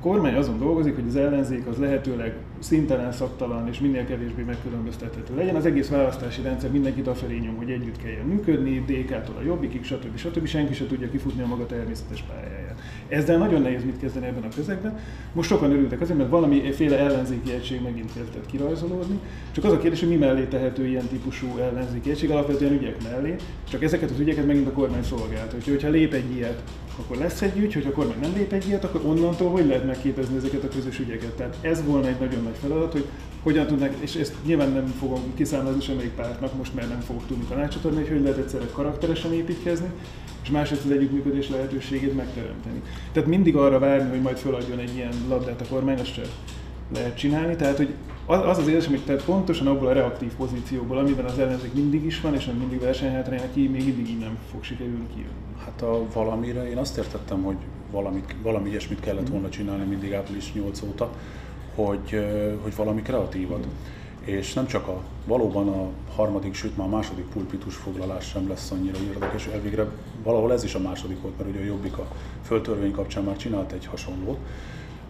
kormány 0.00 0.34
azon 0.34 0.58
dolgozik, 0.58 0.94
hogy 0.94 1.04
az 1.08 1.16
ellenzék 1.16 1.66
az 1.66 1.78
lehetőleg 1.78 2.36
szintelen, 2.58 3.12
szaktalan 3.12 3.68
és 3.68 3.80
minél 3.80 4.06
kevésbé 4.06 4.42
megkülönböztethető 4.42 5.34
legyen. 5.34 5.54
Az 5.54 5.66
egész 5.66 5.88
választási 5.88 6.42
rendszer 6.42 6.70
mindenkit 6.70 7.06
afelé 7.06 7.38
nyom, 7.38 7.56
hogy 7.56 7.70
együtt 7.70 8.02
kelljen 8.02 8.26
működni, 8.26 8.84
DK-tól 8.86 9.36
a 9.38 9.42
jobbikig, 9.44 9.84
stb. 9.84 10.16
stb. 10.16 10.46
Senki 10.46 10.74
se 10.74 10.86
tudja 10.86 11.10
kifutni 11.10 11.42
a 11.42 11.46
maga 11.46 11.66
természetes 11.66 12.22
pályáját. 12.22 12.80
Ezzel 13.08 13.38
nagyon 13.38 13.62
nehéz 13.62 13.84
mit 13.84 13.98
kezdeni 13.98 14.26
ebben 14.26 14.42
a 14.42 14.54
közegben. 14.54 14.98
Most 15.32 15.48
sokan 15.48 15.70
örültek 15.70 16.00
azért, 16.00 16.18
mert 16.18 16.30
valamiféle 16.30 16.98
ellenzéki 16.98 17.52
egység 17.52 17.82
megint 17.82 18.12
kezdett 18.12 18.46
kirajzolódni. 18.46 19.18
Csak 19.50 19.64
az 19.64 19.72
a 19.72 19.78
kérdés, 19.78 20.00
hogy 20.00 20.08
mi 20.08 20.16
mellé 20.16 20.44
tehető 20.44 20.86
ilyen 20.86 21.06
típusú 21.06 21.58
ellenzéki 21.58 22.10
egység, 22.10 22.30
alapvetően 22.30 22.72
ügyek 22.72 23.02
mellé. 23.02 23.34
Csak 23.70 23.82
ezeket 23.82 24.10
az 24.10 24.18
ügyeket 24.18 24.46
megint 24.46 24.66
a 24.66 24.72
kormány 24.72 25.02
szolgált. 25.02 25.54
Úgyhogy, 25.54 25.72
hogyha 25.72 25.88
lép 25.88 26.12
egy 26.12 26.36
ilyet, 26.36 26.62
akkor 26.98 27.16
lesz 27.16 27.42
egy 27.42 27.58
ügy, 27.58 27.74
hogyha 27.74 27.90
a 27.90 27.92
kormány 27.92 28.20
nem 28.20 28.32
lép 28.34 28.52
egy 28.52 28.68
ilyet, 28.68 28.84
akkor 28.84 29.00
onnantól 29.04 29.50
hogy 29.50 29.66
lehet 29.66 29.86
megképezni 29.86 30.36
ezeket 30.36 30.64
a 30.64 30.68
közös 30.68 30.98
ügyeket. 30.98 31.32
Tehát 31.32 31.56
ez 31.60 31.84
volna 31.84 32.06
egy 32.06 32.20
nagyon 32.20 32.42
nagy 32.42 32.56
feladat, 32.60 32.92
hogy 32.92 33.06
hogyan 33.42 33.66
tudnak, 33.66 33.94
és 33.98 34.14
ezt 34.14 34.34
nyilván 34.44 34.70
nem 34.70 34.86
fogom 34.86 35.34
kiszámolni 35.34 35.80
semmelyik 35.80 36.14
pártnak, 36.14 36.56
most 36.56 36.74
már 36.74 36.88
nem 36.88 37.00
fogok 37.00 37.26
tudni 37.26 37.44
tanácsot 37.44 37.84
adni, 37.84 37.98
hogy 37.98 38.08
hogy 38.08 38.22
lehet 38.22 38.38
egyszerre 38.38 38.66
karakteresen 38.72 39.32
építkezni, 39.32 39.86
és 40.42 40.50
másrészt 40.50 40.84
az 40.84 40.90
együttműködés 40.90 41.48
lehetőségét 41.48 42.16
megteremteni. 42.16 42.82
Tehát 43.12 43.28
mindig 43.28 43.56
arra 43.56 43.78
várni, 43.78 44.10
hogy 44.10 44.20
majd 44.20 44.36
feladjon 44.36 44.78
egy 44.78 44.94
ilyen 44.94 45.12
labdát 45.28 45.60
a 45.60 45.64
kormány, 45.64 45.98
azt 45.98 46.20
lehet 46.94 47.16
csinálni. 47.16 47.56
Tehát, 47.56 47.76
hogy 47.76 47.94
az 48.26 48.58
az 48.58 48.68
érzésem, 48.68 48.90
hogy 48.90 49.04
tehát 49.04 49.24
pontosan 49.24 49.66
abból 49.66 49.88
a 49.88 49.92
reaktív 49.92 50.32
pozícióból, 50.32 50.98
amiben 50.98 51.24
az 51.24 51.38
ellenzék 51.38 51.74
mindig 51.74 52.04
is 52.04 52.20
van, 52.20 52.34
és 52.34 52.50
mindig 52.58 52.80
versenyhátránynak 52.80 53.52
ki, 53.52 53.68
még 53.68 53.84
mindig 53.84 54.18
nem 54.18 54.38
fog 54.50 54.64
sikerülni 54.64 55.06
kijönni. 55.14 55.34
Hát 55.64 55.82
a 55.82 56.02
valamire 56.12 56.70
én 56.70 56.76
azt 56.76 56.96
értettem, 56.98 57.42
hogy 57.42 57.56
valamit, 57.90 58.34
valami 58.42 58.68
ilyesmit 58.68 59.00
kellett 59.00 59.28
volna 59.28 59.48
csinálni 59.48 59.84
mindig 59.84 60.12
április 60.12 60.52
8 60.52 60.82
óta, 60.82 61.10
hogy, 61.74 62.26
hogy 62.62 62.76
valami 62.76 63.02
kreatívat. 63.02 63.66
És 64.24 64.52
nem 64.52 64.66
csak 64.66 64.88
a, 64.88 65.00
valóban 65.26 65.68
a 65.68 65.88
harmadik, 66.14 66.54
sőt 66.54 66.76
már 66.76 66.86
a 66.86 66.90
második 66.90 67.24
pulpitus 67.24 67.74
foglalás 67.74 68.28
sem 68.28 68.48
lesz 68.48 68.70
annyira 68.70 68.98
érdekes, 69.12 69.46
elvégre 69.46 69.86
valahol 70.22 70.52
ez 70.52 70.64
is 70.64 70.74
a 70.74 70.80
második 70.80 71.20
volt, 71.20 71.38
mert 71.38 71.50
ugye 71.50 71.60
a 71.60 71.64
Jobbik 71.64 71.98
a 71.98 72.06
földtörvény 72.42 72.92
kapcsán 72.92 73.24
már 73.24 73.36
csinált 73.36 73.72
egy 73.72 73.86
hasonlót, 73.86 74.38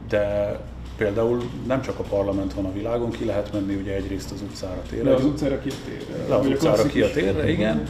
de 0.09 0.59
például 0.97 1.43
nem 1.67 1.83
csak 1.83 1.99
a 1.99 2.03
parlament 2.03 2.55
van 2.55 2.65
a 2.65 2.73
világon, 2.73 3.11
ki 3.11 3.25
lehet 3.25 3.53
menni 3.53 3.75
ugye 3.75 3.95
egyrészt 3.95 4.33
az 4.33 4.43
utcára 4.43 4.83
térre. 4.91 5.11
Le 5.11 5.15
az 5.15 5.25
utcára 5.25 5.59
ki 5.59 5.69
a 5.69 5.75
térre. 5.85 6.29
Le 6.29 6.35
az 6.35 6.47
utcára 6.47 6.87
ki 6.87 7.01
a 7.01 7.11
térre, 7.11 7.51
igen. 7.51 7.83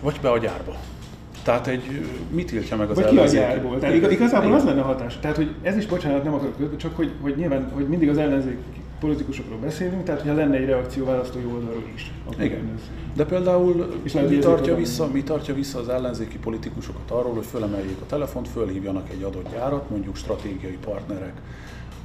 Vagy 0.00 0.18
be 0.22 0.30
a 0.30 0.38
gyárba. 0.38 0.76
Tehát 1.42 1.66
egy, 1.66 2.06
mit 2.30 2.46
tiltja 2.46 2.76
meg 2.76 2.90
az 2.90 2.96
Vagy 2.96 3.04
ellenzék? 3.04 3.38
ki 3.38 3.44
a 3.44 3.48
gyárból. 3.48 3.78
Tehát 3.78 4.10
igazából 4.10 4.54
az 4.54 4.64
lenne 4.64 4.80
a 4.80 4.84
hatás. 4.84 5.18
Tehát, 5.20 5.36
hogy 5.36 5.54
ez 5.62 5.76
is, 5.76 5.86
bocsánat, 5.86 6.24
nem 6.24 6.34
akarok, 6.34 6.76
csak 6.76 6.96
hogy, 6.96 7.10
hogy 7.20 7.36
nyilván, 7.36 7.70
hogy 7.74 7.88
mindig 7.88 8.08
az 8.08 8.18
ellenzék 8.18 8.58
politikusokról 9.02 9.58
beszélünk, 9.58 10.04
tehát 10.04 10.20
hogyha 10.20 10.36
lenne 10.36 10.56
egy 10.56 10.64
reakció 10.64 11.04
választói 11.04 11.44
oldalról 11.44 11.84
is. 11.94 12.12
Igen. 12.38 12.72
Ez... 12.74 12.90
De 13.14 13.24
például 13.24 14.00
és 14.02 14.12
mi, 14.12 14.38
tartja 14.38 14.74
vissza, 14.74 15.06
mi 15.06 15.22
tartja 15.22 15.54
vissza 15.54 15.78
az 15.78 15.88
ellenzéki 15.88 16.38
politikusokat 16.38 17.10
arról, 17.10 17.34
hogy 17.34 17.44
fölemeljék 17.44 18.00
a 18.00 18.06
telefont, 18.06 18.48
fölhívjanak 18.48 19.10
egy 19.10 19.22
adott 19.22 19.50
gyárat, 19.50 19.90
mondjuk 19.90 20.16
stratégiai 20.16 20.78
partnerek, 20.84 21.32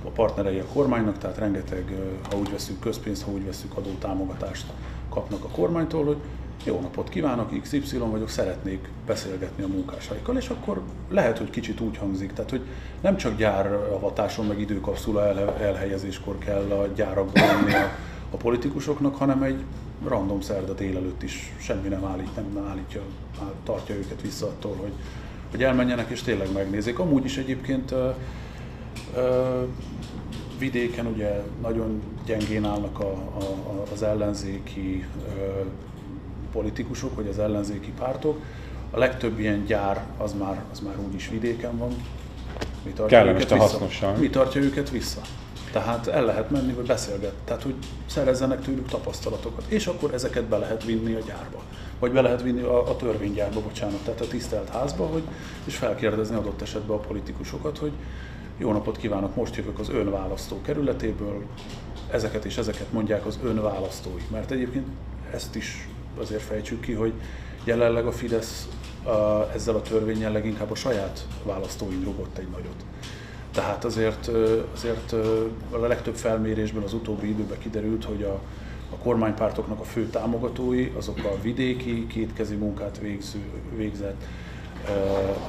a 0.05 0.09
partnerei 0.09 0.59
a 0.59 0.65
kormánynak, 0.73 1.17
tehát 1.17 1.37
rengeteg, 1.37 1.95
ha 2.29 2.37
úgy 2.37 2.51
veszünk 2.51 2.79
közpénzt, 2.79 3.23
ha 3.23 3.31
úgy 3.31 3.45
veszünk 3.45 3.77
adótámogatást 3.77 4.65
kapnak 5.09 5.43
a 5.43 5.47
kormánytól, 5.47 6.05
hogy 6.05 6.17
jó 6.63 6.79
napot 6.79 7.09
kívánok, 7.09 7.61
XY 7.61 7.97
vagyok, 7.97 8.29
szeretnék 8.29 8.89
beszélgetni 9.05 9.63
a 9.63 9.67
munkásaikkal, 9.67 10.37
és 10.37 10.49
akkor 10.49 10.81
lehet, 11.09 11.37
hogy 11.37 11.49
kicsit 11.49 11.79
úgy 11.79 11.97
hangzik, 11.97 12.33
tehát 12.33 12.49
hogy 12.49 12.61
nem 13.01 13.17
csak 13.17 13.37
gyáravatáson, 13.37 14.45
meg 14.45 14.59
időkapszula 14.59 15.55
elhelyezéskor 15.59 16.37
kell 16.37 16.71
a 16.71 16.87
gyárakba 16.95 17.39
lenni 17.45 17.73
a, 17.73 17.91
a 18.31 18.37
politikusoknak, 18.37 19.15
hanem 19.15 19.43
egy 19.43 19.63
random 20.05 20.41
szerda 20.41 20.73
délelőtt 20.73 21.23
is 21.23 21.53
semmi 21.59 21.87
nem, 21.87 22.05
állít, 22.05 22.35
nem 22.35 22.65
állítja, 22.67 23.01
tartja 23.63 23.95
őket 23.95 24.21
vissza 24.21 24.45
attól, 24.45 24.75
hogy, 24.75 24.91
hogy 25.51 25.63
elmenjenek 25.63 26.09
és 26.09 26.21
tényleg 26.21 26.53
megnézik. 26.53 26.99
Amúgy 26.99 27.25
is 27.25 27.37
egyébként 27.37 27.91
ö, 27.91 28.09
ö, 29.15 29.63
vidéken 30.59 31.05
ugye 31.05 31.41
nagyon 31.61 32.01
gyengén 32.25 32.65
állnak 32.65 32.99
a, 32.99 33.11
a, 33.11 33.83
az 33.93 34.03
ellenzéki 34.03 35.05
ö, 35.37 35.61
politikusok, 36.57 37.15
vagy 37.15 37.27
az 37.27 37.39
ellenzéki 37.39 37.91
pártok. 37.97 38.41
A 38.91 38.99
legtöbb 38.99 39.39
ilyen 39.39 39.65
gyár 39.65 40.03
az 40.17 40.33
már, 40.33 40.63
az 40.71 40.79
már 40.79 40.95
úgyis 41.07 41.29
vidéken 41.29 41.77
van, 41.77 41.95
Mi 42.83 42.91
tartja 42.91 43.17
Kellemes, 43.17 43.43
őket 43.43 43.53
vissza? 43.53 43.63
hasznosan. 43.63 44.15
Mi 44.15 44.29
tartja 44.29 44.61
őket 44.61 44.89
vissza? 44.89 45.21
Tehát 45.71 46.07
el 46.07 46.25
lehet 46.25 46.49
menni, 46.49 46.73
vagy 46.73 46.85
beszélget. 46.85 47.33
Tehát, 47.45 47.63
hogy 47.63 47.75
szerezzenek 48.05 48.61
tőlük 48.61 48.87
tapasztalatokat. 48.87 49.63
És 49.67 49.87
akkor 49.87 50.13
ezeket 50.13 50.43
be 50.43 50.57
lehet 50.57 50.83
vinni 50.83 51.13
a 51.13 51.19
gyárba. 51.19 51.61
Vagy 51.99 52.11
be 52.11 52.21
lehet 52.21 52.41
vinni 52.41 52.61
a, 52.61 52.89
a 52.89 52.95
törvénygyárba, 52.95 53.61
bocsánat, 53.61 53.99
tehát 54.03 54.21
a 54.21 54.27
tisztelt 54.27 54.69
házba, 54.69 55.05
hogy, 55.05 55.23
és 55.65 55.75
felkérdezni 55.75 56.35
adott 56.35 56.61
esetben 56.61 56.97
a 56.97 56.99
politikusokat, 56.99 57.77
hogy 57.77 57.91
jó 58.57 58.71
napot 58.71 58.97
kívánok, 58.97 59.35
most 59.35 59.55
jövök 59.55 59.79
az 59.79 59.89
ön 59.89 60.11
választó 60.11 60.61
kerületéből, 60.61 61.43
ezeket 62.11 62.45
és 62.45 62.57
ezeket 62.57 62.91
mondják 62.91 63.25
az 63.25 63.39
ön 63.43 63.61
választói. 63.61 64.21
Mert 64.31 64.51
egyébként 64.51 64.87
ezt 65.31 65.55
is 65.55 65.87
azért 66.19 66.41
fejtsük 66.41 66.81
ki, 66.81 66.93
hogy 66.93 67.13
jelenleg 67.63 68.05
a 68.05 68.11
Fidesz 68.11 68.67
a, 69.03 69.49
ezzel 69.53 69.75
a 69.75 69.81
törvényel 69.81 70.31
leginkább 70.31 70.71
a 70.71 70.75
saját 70.75 71.27
választóin 71.43 72.03
rugott 72.03 72.37
egy 72.37 72.47
nagyot. 72.47 72.85
Tehát 73.51 73.85
azért, 73.85 74.29
azért 74.73 75.15
a 75.71 75.77
legtöbb 75.77 76.15
felmérésből 76.15 76.83
az 76.83 76.93
utóbbi 76.93 77.29
időben 77.29 77.57
kiderült, 77.57 78.03
hogy 78.03 78.23
a, 78.23 78.39
a 78.93 78.95
kormánypártoknak 78.95 79.79
a 79.79 79.83
fő 79.83 80.05
támogatói 80.05 80.91
azok 80.97 81.17
a 81.17 81.41
vidéki, 81.41 82.07
kétkezi 82.07 82.55
munkát 82.55 82.99
végző, 82.99 83.39
végzett, 83.75 84.23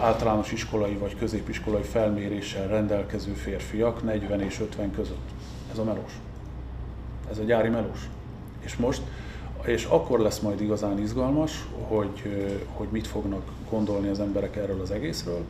általános 0.01 0.53
iskolai 0.53 0.95
vagy 0.95 1.17
középiskolai 1.19 1.83
felméréssel 1.83 2.69
rendelkező 2.69 3.33
férfiak 3.33 4.03
40 4.03 4.41
és 4.41 4.61
50 4.61 4.91
között. 4.91 5.29
Ez 5.73 5.79
a 5.79 5.85
melós. 5.85 6.13
Ez 7.31 7.39
a 7.39 7.43
gyári 7.43 7.69
melós. 7.69 8.09
És 8.61 8.77
most, 8.77 9.03
és 9.65 9.85
akkor 9.85 10.21
lesz 10.21 10.39
majd 10.39 10.61
igazán 10.61 10.99
izgalmas, 10.99 11.67
hogy, 11.89 12.23
hogy 12.73 12.89
mit 12.91 13.07
fognak 13.07 13.43
gondolni 13.71 14.09
az 14.09 14.21
emberek 14.21 14.57
erről 14.57 14.81
az 14.81 14.91
egészről, 14.91 15.45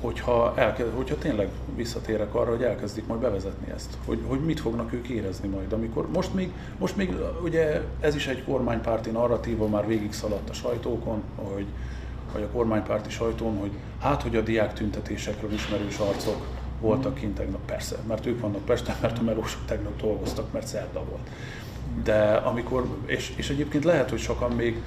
hogyha, 0.00 0.52
elkezd, 0.56 0.90
hogyha 0.96 1.18
tényleg 1.18 1.48
visszatérek 1.76 2.34
arra, 2.34 2.50
hogy 2.50 2.62
elkezdik 2.62 3.06
majd 3.06 3.20
bevezetni 3.20 3.72
ezt, 3.74 3.96
hogy, 4.06 4.18
hogy 4.26 4.40
mit 4.40 4.60
fognak 4.60 4.92
ők 4.92 5.08
érezni 5.08 5.48
majd, 5.48 5.72
amikor 5.72 6.08
most 6.10 6.34
még, 6.34 6.52
most 6.78 6.96
még 6.96 7.14
ugye 7.42 7.82
ez 8.00 8.14
is 8.14 8.26
egy 8.26 8.44
kormánypárti 8.44 9.10
narratíva, 9.10 9.66
már 9.66 9.86
végig 9.86 10.12
szaladt 10.12 10.50
a 10.50 10.52
sajtókon, 10.52 11.22
hogy, 11.36 11.66
vagy 12.32 12.42
a 12.42 12.48
kormánypárti 12.48 13.10
sajtón, 13.10 13.56
hogy 13.56 13.70
hát, 14.00 14.22
hogy 14.22 14.36
a 14.36 14.40
diák 14.40 14.74
tüntetésekről 14.74 15.52
ismerős 15.52 15.98
arcok 15.98 16.46
voltak 16.80 17.14
kint 17.14 17.34
tegnap, 17.34 17.64
persze, 17.66 17.96
mert 18.08 18.26
ők 18.26 18.40
vannak 18.40 18.64
Pesten, 18.64 18.96
mert 19.00 19.18
a 19.18 19.22
melósok 19.22 19.60
tegnap 19.66 20.00
dolgoztak, 20.00 20.52
mert 20.52 20.66
szerda 20.66 21.04
volt. 21.10 21.28
De 22.04 22.34
amikor, 22.34 22.96
és, 23.06 23.32
és 23.36 23.50
egyébként 23.50 23.84
lehet, 23.84 24.10
hogy 24.10 24.18
sokan 24.18 24.50
még 24.50 24.82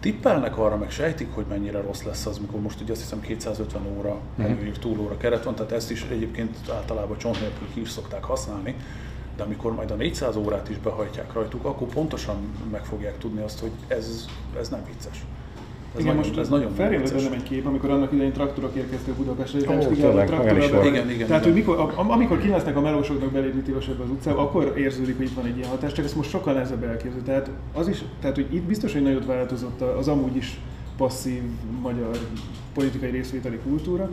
tippelnek 0.00 0.58
arra, 0.58 0.76
meg 0.76 0.90
sejtik, 0.90 1.34
hogy 1.34 1.44
mennyire 1.48 1.80
rossz 1.80 2.02
lesz 2.02 2.26
az, 2.26 2.38
mikor 2.38 2.60
most 2.60 2.80
ugye 2.80 2.92
azt 2.92 3.00
hiszem 3.00 3.20
250 3.20 3.82
óra 3.98 4.18
mhm. 4.34 4.50
előír 4.50 4.78
túlóra 4.78 5.16
keret 5.16 5.44
van, 5.44 5.54
tehát 5.54 5.72
ezt 5.72 5.90
is 5.90 6.06
egyébként 6.10 6.56
általában 6.70 7.18
csont 7.18 7.40
nélkül 7.40 7.68
ki 7.74 7.80
is 7.80 7.90
szokták 7.90 8.24
használni, 8.24 8.74
de 9.36 9.42
amikor 9.42 9.74
majd 9.74 9.90
a 9.90 9.94
400 9.94 10.36
órát 10.36 10.68
is 10.68 10.78
behajtják 10.78 11.32
rajtuk, 11.32 11.64
akkor 11.64 11.88
pontosan 11.88 12.36
meg 12.70 12.84
fogják 12.84 13.18
tudni 13.18 13.42
azt, 13.42 13.60
hogy 13.60 13.70
ez, 13.86 14.26
ez 14.58 14.68
nem 14.68 14.84
vicces. 14.86 15.24
Ez 15.94 16.00
igen, 16.00 16.14
nagyon, 16.14 16.28
most 16.28 16.40
ez 16.40 16.48
nagyon 16.48 16.74
feljelent 16.74 17.14
bennem 17.14 17.32
egy 17.32 17.42
kép, 17.42 17.66
amikor 17.66 17.90
annak 17.90 18.12
idején 18.12 18.32
traktorok 18.32 18.74
érkeztek 18.74 19.14
Budapestre, 19.14 19.58
és 19.58 19.66
nem 19.66 19.78
tényleg, 19.78 20.26
traktorok. 20.26 20.84
Igen, 20.86 21.10
igen, 21.10 21.26
Tehát, 21.26 21.44
hogy 21.44 21.52
mikor, 21.54 21.92
amikor 21.96 22.38
kilesznek 22.38 22.76
a 22.76 22.80
melósoknak 22.80 23.32
belépni 23.32 23.60
tilos 23.60 23.88
az 23.88 24.10
utcába, 24.10 24.40
akkor 24.40 24.74
érződik, 24.76 25.16
hogy 25.16 25.26
itt 25.26 25.34
van 25.34 25.46
egy 25.46 25.56
ilyen 25.56 25.68
hatás, 25.68 25.92
csak 25.92 26.04
ezt 26.04 26.16
most 26.16 26.30
sokkal 26.30 26.52
nehezebb 26.52 26.84
elképzelni. 26.84 27.24
Tehát, 27.24 27.50
az 27.72 27.88
is, 27.88 28.02
tehát, 28.20 28.36
hogy 28.36 28.54
itt 28.54 28.62
biztos, 28.62 28.92
hogy 28.92 29.02
nagyot 29.02 29.26
változott 29.26 29.80
az 29.80 30.08
amúgy 30.08 30.36
is 30.36 30.60
passzív 30.96 31.42
magyar 31.82 32.10
politikai 32.74 33.10
részvételi 33.10 33.58
kultúra, 33.68 34.10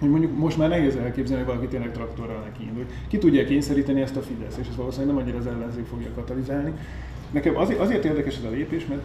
hogy 0.00 0.10
mondjuk 0.10 0.38
most 0.38 0.58
már 0.58 0.68
nehéz 0.68 0.96
elképzelni, 0.96 1.42
hogy 1.44 1.52
valaki 1.52 1.70
tényleg 1.70 1.92
traktorral 1.92 2.42
neki 2.44 2.62
indul. 2.68 2.84
Ki 3.08 3.18
tudja 3.18 3.44
kényszeríteni 3.44 4.00
ezt 4.00 4.16
a 4.16 4.20
Fidesz, 4.20 4.56
és 4.60 4.66
ez 4.70 4.76
valószínűleg 4.76 5.14
nem 5.14 5.24
annyira 5.24 5.38
az 5.38 5.46
ellenzék 5.46 5.86
fogja 5.86 6.08
katalizálni. 6.14 6.72
Nekem 7.30 7.56
azért, 7.56 7.80
azért 7.80 8.04
érdekes 8.04 8.36
ez 8.36 8.44
a 8.44 8.50
lépés, 8.50 8.86
mert 8.86 9.00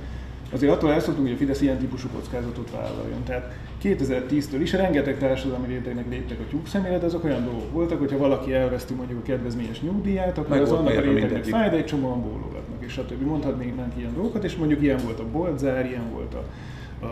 azért 0.52 0.72
attól 0.72 0.92
elszoktunk, 0.92 1.28
hogy 1.28 1.36
a 1.36 1.40
Fidesz 1.40 1.62
ilyen 1.62 1.78
típusú 1.78 2.08
kockázatot 2.14 2.72
vállaljon. 2.72 3.24
Tehát 3.24 3.56
2010-től 3.84 4.60
is 4.62 4.72
rengeteg 4.72 5.18
társadalmi 5.18 5.68
rétegnek 5.68 6.10
léptek 6.10 6.40
a 6.40 6.44
tyúk 6.50 6.68
szemére, 6.68 6.98
de 6.98 7.06
azok 7.06 7.24
olyan 7.24 7.44
dolgok 7.44 7.72
voltak, 7.72 8.00
hogyha 8.00 8.18
valaki 8.18 8.54
elveszti 8.54 8.94
mondjuk 8.94 9.20
a 9.20 9.22
kedvezményes 9.22 9.82
nyugdíját, 9.82 10.38
akkor 10.38 10.50
Meg 10.50 10.62
az 10.62 10.72
annak 10.72 10.98
a 10.98 11.02
rétegnek 11.02 11.44
fáj, 11.44 11.70
de 11.70 11.76
egy 11.76 11.86
csomóan 11.86 12.22
bólogatnak, 12.22 12.84
és 12.86 12.92
stb. 12.92 13.26
Mondhatnénk 13.26 13.78
ilyen 13.98 14.14
dolgokat, 14.14 14.44
és 14.44 14.56
mondjuk 14.56 14.82
ilyen 14.82 15.00
volt 15.04 15.20
a 15.20 15.26
boltzár, 15.32 15.86
ilyen 15.86 16.12
volt 16.12 16.34
a 16.34 16.44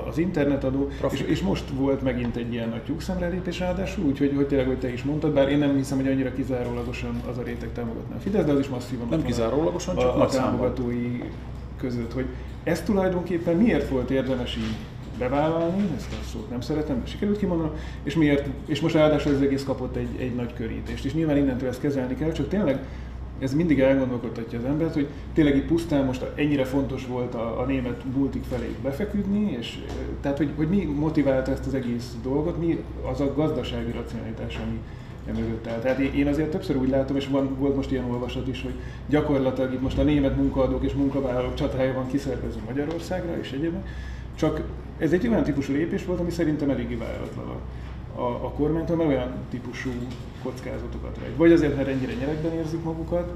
az 0.09 0.17
internetadó, 0.17 0.89
és, 1.11 1.21
és, 1.21 1.41
most 1.41 1.63
volt 1.69 2.01
megint 2.01 2.35
egy 2.35 2.53
ilyen 2.53 2.69
nagy 2.69 2.81
tyúkszemrelépés 2.81 3.59
ráadásul, 3.59 4.05
úgyhogy 4.05 4.33
hogy 4.35 4.47
tényleg, 4.47 4.67
hogy 4.67 4.79
te 4.79 4.93
is 4.93 5.03
mondtad, 5.03 5.33
bár 5.33 5.49
én 5.49 5.57
nem 5.57 5.75
hiszem, 5.75 5.97
hogy 5.97 6.07
annyira 6.07 6.33
kizárólagosan 6.33 7.21
az 7.29 7.37
a 7.37 7.41
réteg 7.41 7.69
támogatná 7.73 8.15
a 8.15 8.19
Fidesz, 8.19 8.45
de 8.45 8.51
az 8.51 8.59
is 8.59 8.67
masszívan 8.67 9.07
nem 9.09 9.23
kizárólagosan, 9.23 9.95
csak 9.97 10.15
a, 10.15 10.21
a 10.21 10.25
támogatói 10.25 11.23
között, 11.77 12.13
hogy 12.13 12.25
ezt 12.67 12.85
tulajdonképpen 12.85 13.55
miért 13.55 13.89
volt 13.89 14.09
érdemes 14.09 14.55
így 14.55 14.75
bevállalni, 15.17 15.89
ezt 15.95 16.11
a 16.11 16.27
szót 16.31 16.49
nem 16.49 16.61
szeretem, 16.61 16.99
de 16.99 17.05
sikerült 17.05 17.37
kimondani, 17.37 17.69
és 18.03 18.15
miért, 18.15 18.47
és 18.65 18.81
most 18.81 18.95
ráadásul 18.95 19.33
az 19.33 19.41
egész 19.41 19.63
kapott 19.63 19.95
egy, 19.95 20.15
egy 20.19 20.35
nagy 20.35 20.53
körítést, 20.53 21.05
és 21.05 21.13
nyilván 21.13 21.37
innentől 21.37 21.69
ezt 21.69 21.81
kezelni 21.81 22.15
kell, 22.15 22.31
csak 22.31 22.47
tényleg 22.47 22.79
ez 23.39 23.53
mindig 23.53 23.79
elgondolkodtatja 23.79 24.59
az 24.59 24.65
embert, 24.65 24.93
hogy 24.93 25.07
tényleg 25.33 25.55
itt 25.55 25.67
pusztán 25.67 26.05
most 26.05 26.25
ennyire 26.35 26.63
fontos 26.63 27.05
volt 27.05 27.33
a, 27.33 27.59
a 27.59 27.65
német 27.65 28.05
bultik 28.05 28.43
felé 28.43 28.75
befeküdni, 28.83 29.55
és 29.59 29.79
tehát, 30.21 30.37
hogy, 30.37 30.49
hogy 30.55 30.69
mi 30.69 30.83
motiválta 30.83 31.51
ezt 31.51 31.65
az 31.65 31.73
egész 31.73 32.15
dolgot, 32.23 32.57
mi 32.59 32.83
az 33.11 33.21
a 33.21 33.33
gazdasági 33.33 33.91
racionalitás, 33.91 34.59
ami, 34.65 34.79
emögött 35.29 35.67
áll. 35.67 35.79
Tehát 35.79 35.99
én 35.99 36.27
azért 36.27 36.49
többször 36.49 36.75
úgy 36.75 36.89
látom, 36.89 37.15
és 37.15 37.27
van, 37.27 37.55
volt 37.59 37.75
most 37.75 37.91
ilyen 37.91 38.11
olvasat 38.11 38.47
is, 38.47 38.61
hogy 38.61 38.73
gyakorlatilag 39.07 39.73
itt 39.73 39.81
most 39.81 39.97
a 39.97 40.03
német 40.03 40.35
munkaadók 40.35 40.83
és 40.83 40.93
munkavállalók 40.93 41.53
csatája 41.53 41.93
van 41.93 42.07
kiszervezve 42.07 42.61
Magyarországra 42.65 43.37
és 43.39 43.51
egyébként. 43.51 43.87
Csak 44.35 44.61
ez 44.97 45.11
egy 45.11 45.27
olyan 45.27 45.43
típusú 45.43 45.73
lépés 45.73 46.05
volt, 46.05 46.19
ami 46.19 46.29
szerintem 46.29 46.69
eléggé 46.69 46.95
váratlan 46.95 47.47
a, 47.47 48.21
a, 48.21 48.27
a 48.27 48.49
kormánytól, 48.49 48.95
mert 48.95 49.09
olyan 49.09 49.31
típusú 49.49 49.89
kockázatokat 50.43 51.17
rejt. 51.21 51.37
Vagy 51.37 51.51
azért, 51.51 51.75
mert 51.75 51.87
ennyire 51.87 52.13
nyerekben 52.13 52.53
érzik 52.53 52.83
magukat, 52.83 53.33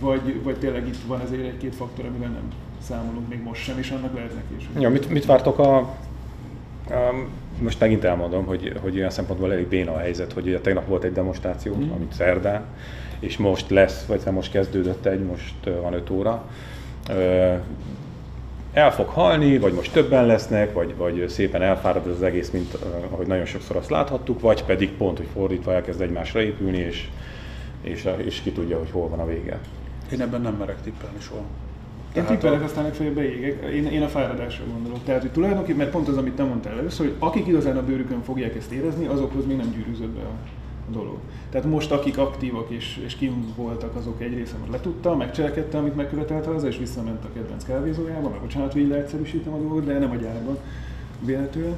vagy, 0.00 0.42
vagy 0.42 0.56
tényleg 0.56 0.86
itt 0.86 0.96
van 1.06 1.20
ezért 1.20 1.42
egy-két 1.42 1.74
faktor, 1.74 2.04
amivel 2.04 2.28
nem 2.28 2.48
számolunk 2.82 3.28
még 3.28 3.42
most 3.42 3.62
sem, 3.62 3.78
és 3.78 3.90
annak 3.90 4.14
lehetnek 4.14 4.44
is. 4.56 4.68
Ja, 4.78 4.90
mit, 4.90 5.08
mit 5.08 5.24
vártok 5.24 5.58
a 5.58 5.96
Um, 6.90 7.28
most 7.62 7.80
megint 7.80 8.04
elmondom, 8.04 8.46
hogy, 8.46 8.72
hogy 8.80 8.96
olyan 8.96 9.10
szempontból 9.10 9.52
elég 9.52 9.66
béna 9.66 9.92
a 9.92 9.98
helyzet, 9.98 10.32
hogy 10.32 10.46
ugye 10.46 10.60
tegnap 10.60 10.86
volt 10.86 11.04
egy 11.04 11.12
demonstráció, 11.12 11.74
mm. 11.74 11.90
amit 11.90 12.12
szerdán, 12.12 12.64
és 13.18 13.36
most 13.36 13.70
lesz, 13.70 14.04
vagy 14.04 14.20
most 14.30 14.50
kezdődött 14.50 15.06
egy, 15.06 15.24
most 15.24 15.54
van 15.82 15.92
5 15.92 16.10
óra. 16.10 16.44
El 18.72 18.92
fog 18.92 19.06
halni, 19.06 19.58
vagy 19.58 19.72
most 19.72 19.92
többen 19.92 20.26
lesznek, 20.26 20.72
vagy, 20.72 20.96
vagy 20.96 21.28
szépen 21.28 21.62
elfárad 21.62 22.06
az 22.06 22.22
egész, 22.22 22.50
mint 22.50 22.78
ahogy 23.10 23.26
nagyon 23.26 23.44
sokszor 23.44 23.76
azt 23.76 23.90
láthattuk, 23.90 24.40
vagy 24.40 24.64
pedig 24.64 24.90
pont, 24.90 25.16
hogy 25.16 25.28
fordítva 25.32 25.72
elkezd 25.72 26.00
egymásra 26.00 26.42
épülni, 26.42 26.78
és, 26.78 27.08
és, 27.80 28.08
és 28.16 28.40
ki 28.40 28.52
tudja, 28.52 28.78
hogy 28.78 28.90
hol 28.90 29.08
van 29.08 29.18
a 29.18 29.26
vége. 29.26 29.58
Én 30.12 30.20
ebben 30.20 30.40
nem 30.40 30.54
merek 30.54 30.82
tippelni 30.82 31.20
soha. 31.20 31.44
Én 32.16 32.24
tippelek, 32.24 32.62
aztán 32.62 32.84
legfeljebb 32.84 33.14
beégek. 33.14 33.62
Én, 33.74 33.86
én 33.86 34.02
a 34.02 34.08
fáradásra 34.08 34.64
gondolok. 34.72 35.04
Tehát, 35.04 35.20
hogy 35.20 35.30
tulajdonképpen, 35.30 35.76
mert 35.76 35.90
pont 35.90 36.08
az, 36.08 36.16
amit 36.16 36.32
te 36.32 36.42
mondtál 36.42 36.78
először, 36.78 37.06
hogy 37.06 37.16
akik 37.18 37.46
igazán 37.46 37.76
a 37.76 37.84
bőrükön 37.84 38.22
fogják 38.22 38.56
ezt 38.56 38.72
érezni, 38.72 39.06
azokhoz 39.06 39.46
még 39.46 39.56
nem 39.56 39.70
gyűrűzött 39.70 40.08
be 40.10 40.20
a 40.20 40.32
dolog. 40.92 41.18
Tehát 41.50 41.66
most 41.66 41.92
akik 41.92 42.18
aktívak 42.18 42.70
és, 42.70 43.00
és 43.04 43.14
kim 43.14 43.54
voltak, 43.56 43.96
azok 43.96 44.22
egy 44.22 44.34
része 44.34 44.56
már 44.60 44.68
letudta, 44.70 45.16
megcselekedte, 45.16 45.78
amit 45.78 45.96
megkövetelt 45.96 46.46
az, 46.46 46.64
és 46.64 46.78
visszament 46.78 47.24
a 47.24 47.28
kedvenc 47.34 47.64
kávézójába, 47.64 48.28
mert 48.28 48.40
bocsánat, 48.40 48.72
hogy 48.72 48.82
így 48.82 48.88
leegyszerűsítem 48.88 49.52
a 49.52 49.58
dolgot, 49.58 49.84
de 49.84 49.98
nem 49.98 50.10
a 50.10 50.16
gyárban 50.16 50.58
véletlenül. 51.20 51.76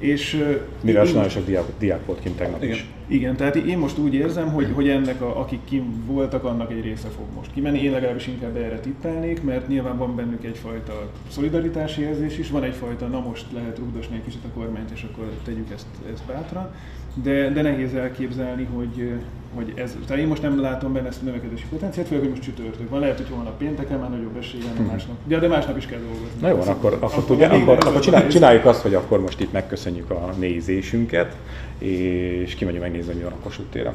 És, 0.00 0.44
Mivel 0.80 1.06
én, 1.06 1.14
nagyon 1.14 1.28
sok 1.28 1.46
diák, 1.46 1.64
diák 1.78 2.06
volt 2.06 2.20
kint 2.20 2.36
tegnap 2.36 2.62
igen, 2.62 2.74
is. 2.74 2.86
Igen, 3.06 3.36
tehát 3.36 3.56
én 3.56 3.78
most 3.78 3.98
úgy 3.98 4.14
érzem, 4.14 4.52
hogy, 4.52 4.68
hogy 4.74 4.88
ennek, 4.88 5.20
a, 5.20 5.40
akik 5.40 5.60
kim 5.64 6.04
voltak, 6.06 6.44
annak 6.44 6.70
egy 6.70 6.82
része 6.82 7.08
fog 7.08 7.26
most 7.36 7.52
kimenni. 7.52 7.82
Én 7.82 7.90
legalábbis 7.90 8.26
inkább 8.26 8.56
erre 8.56 8.78
tippelnék, 8.78 9.42
mert 9.42 9.68
nyilván 9.68 9.98
van 9.98 10.16
bennük 10.16 10.44
egyfajta 10.44 11.10
szolidaritási 11.28 12.02
érzés 12.02 12.38
is, 12.38 12.50
van 12.50 12.64
egyfajta, 12.64 13.06
na 13.06 13.20
most 13.20 13.46
lehet 13.52 13.78
rugdosni 13.78 14.16
egy 14.16 14.24
kicsit 14.24 14.44
a 14.44 14.58
kormányt, 14.58 14.90
és 14.90 15.06
akkor 15.12 15.30
tegyük 15.44 15.70
ezt, 15.70 15.86
ezt 16.12 16.24
bátran 16.26 16.70
de, 17.14 17.50
de 17.50 17.62
nehéz 17.62 17.94
elképzelni, 17.94 18.64
hogy, 18.64 19.12
hogy 19.54 19.72
ez, 19.74 19.96
tehát 20.06 20.22
én 20.22 20.28
most 20.28 20.42
nem 20.42 20.60
látom 20.60 20.92
benne 20.92 21.08
ezt 21.08 21.22
a 21.22 21.24
növekedési 21.24 21.64
potenciált, 21.70 22.08
főleg, 22.08 22.22
hogy 22.22 22.32
most 22.32 22.42
csütörtök 22.42 22.88
van, 22.90 23.00
lehet, 23.00 23.16
hogy 23.16 23.28
holnap 23.30 23.58
pénteken 23.58 23.98
már 23.98 24.10
nagyobb 24.10 24.36
esélye, 24.36 24.64
hmm. 24.76 24.86
másnap, 24.86 25.16
de, 25.24 25.38
de 25.38 25.48
másnap 25.48 25.76
is 25.76 25.86
kell 25.86 25.98
dolgozni. 25.98 26.40
Na 26.40 26.48
jó, 26.48 26.56
akkor, 26.56 26.70
akkor, 26.70 26.98
akkor, 27.00 27.24
tudja, 27.24 27.50
akkor, 27.50 27.78
akkor 27.86 28.00
csinál, 28.00 28.26
csináljuk 28.28 28.64
azt, 28.64 28.80
hogy 28.80 28.94
akkor 28.94 29.20
most 29.20 29.40
itt 29.40 29.52
megköszönjük 29.52 30.10
a 30.10 30.34
nézésünket, 30.38 31.36
és 31.78 32.54
kimegyünk 32.54 32.82
megnézni, 32.82 33.14
mi 33.14 33.22
van 33.22 33.32
a 33.32 33.42
Kossuth 33.42 33.70
téren. 33.70 33.94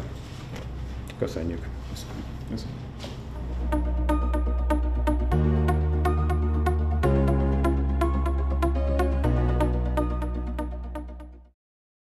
Köszönjük. 1.20 1.75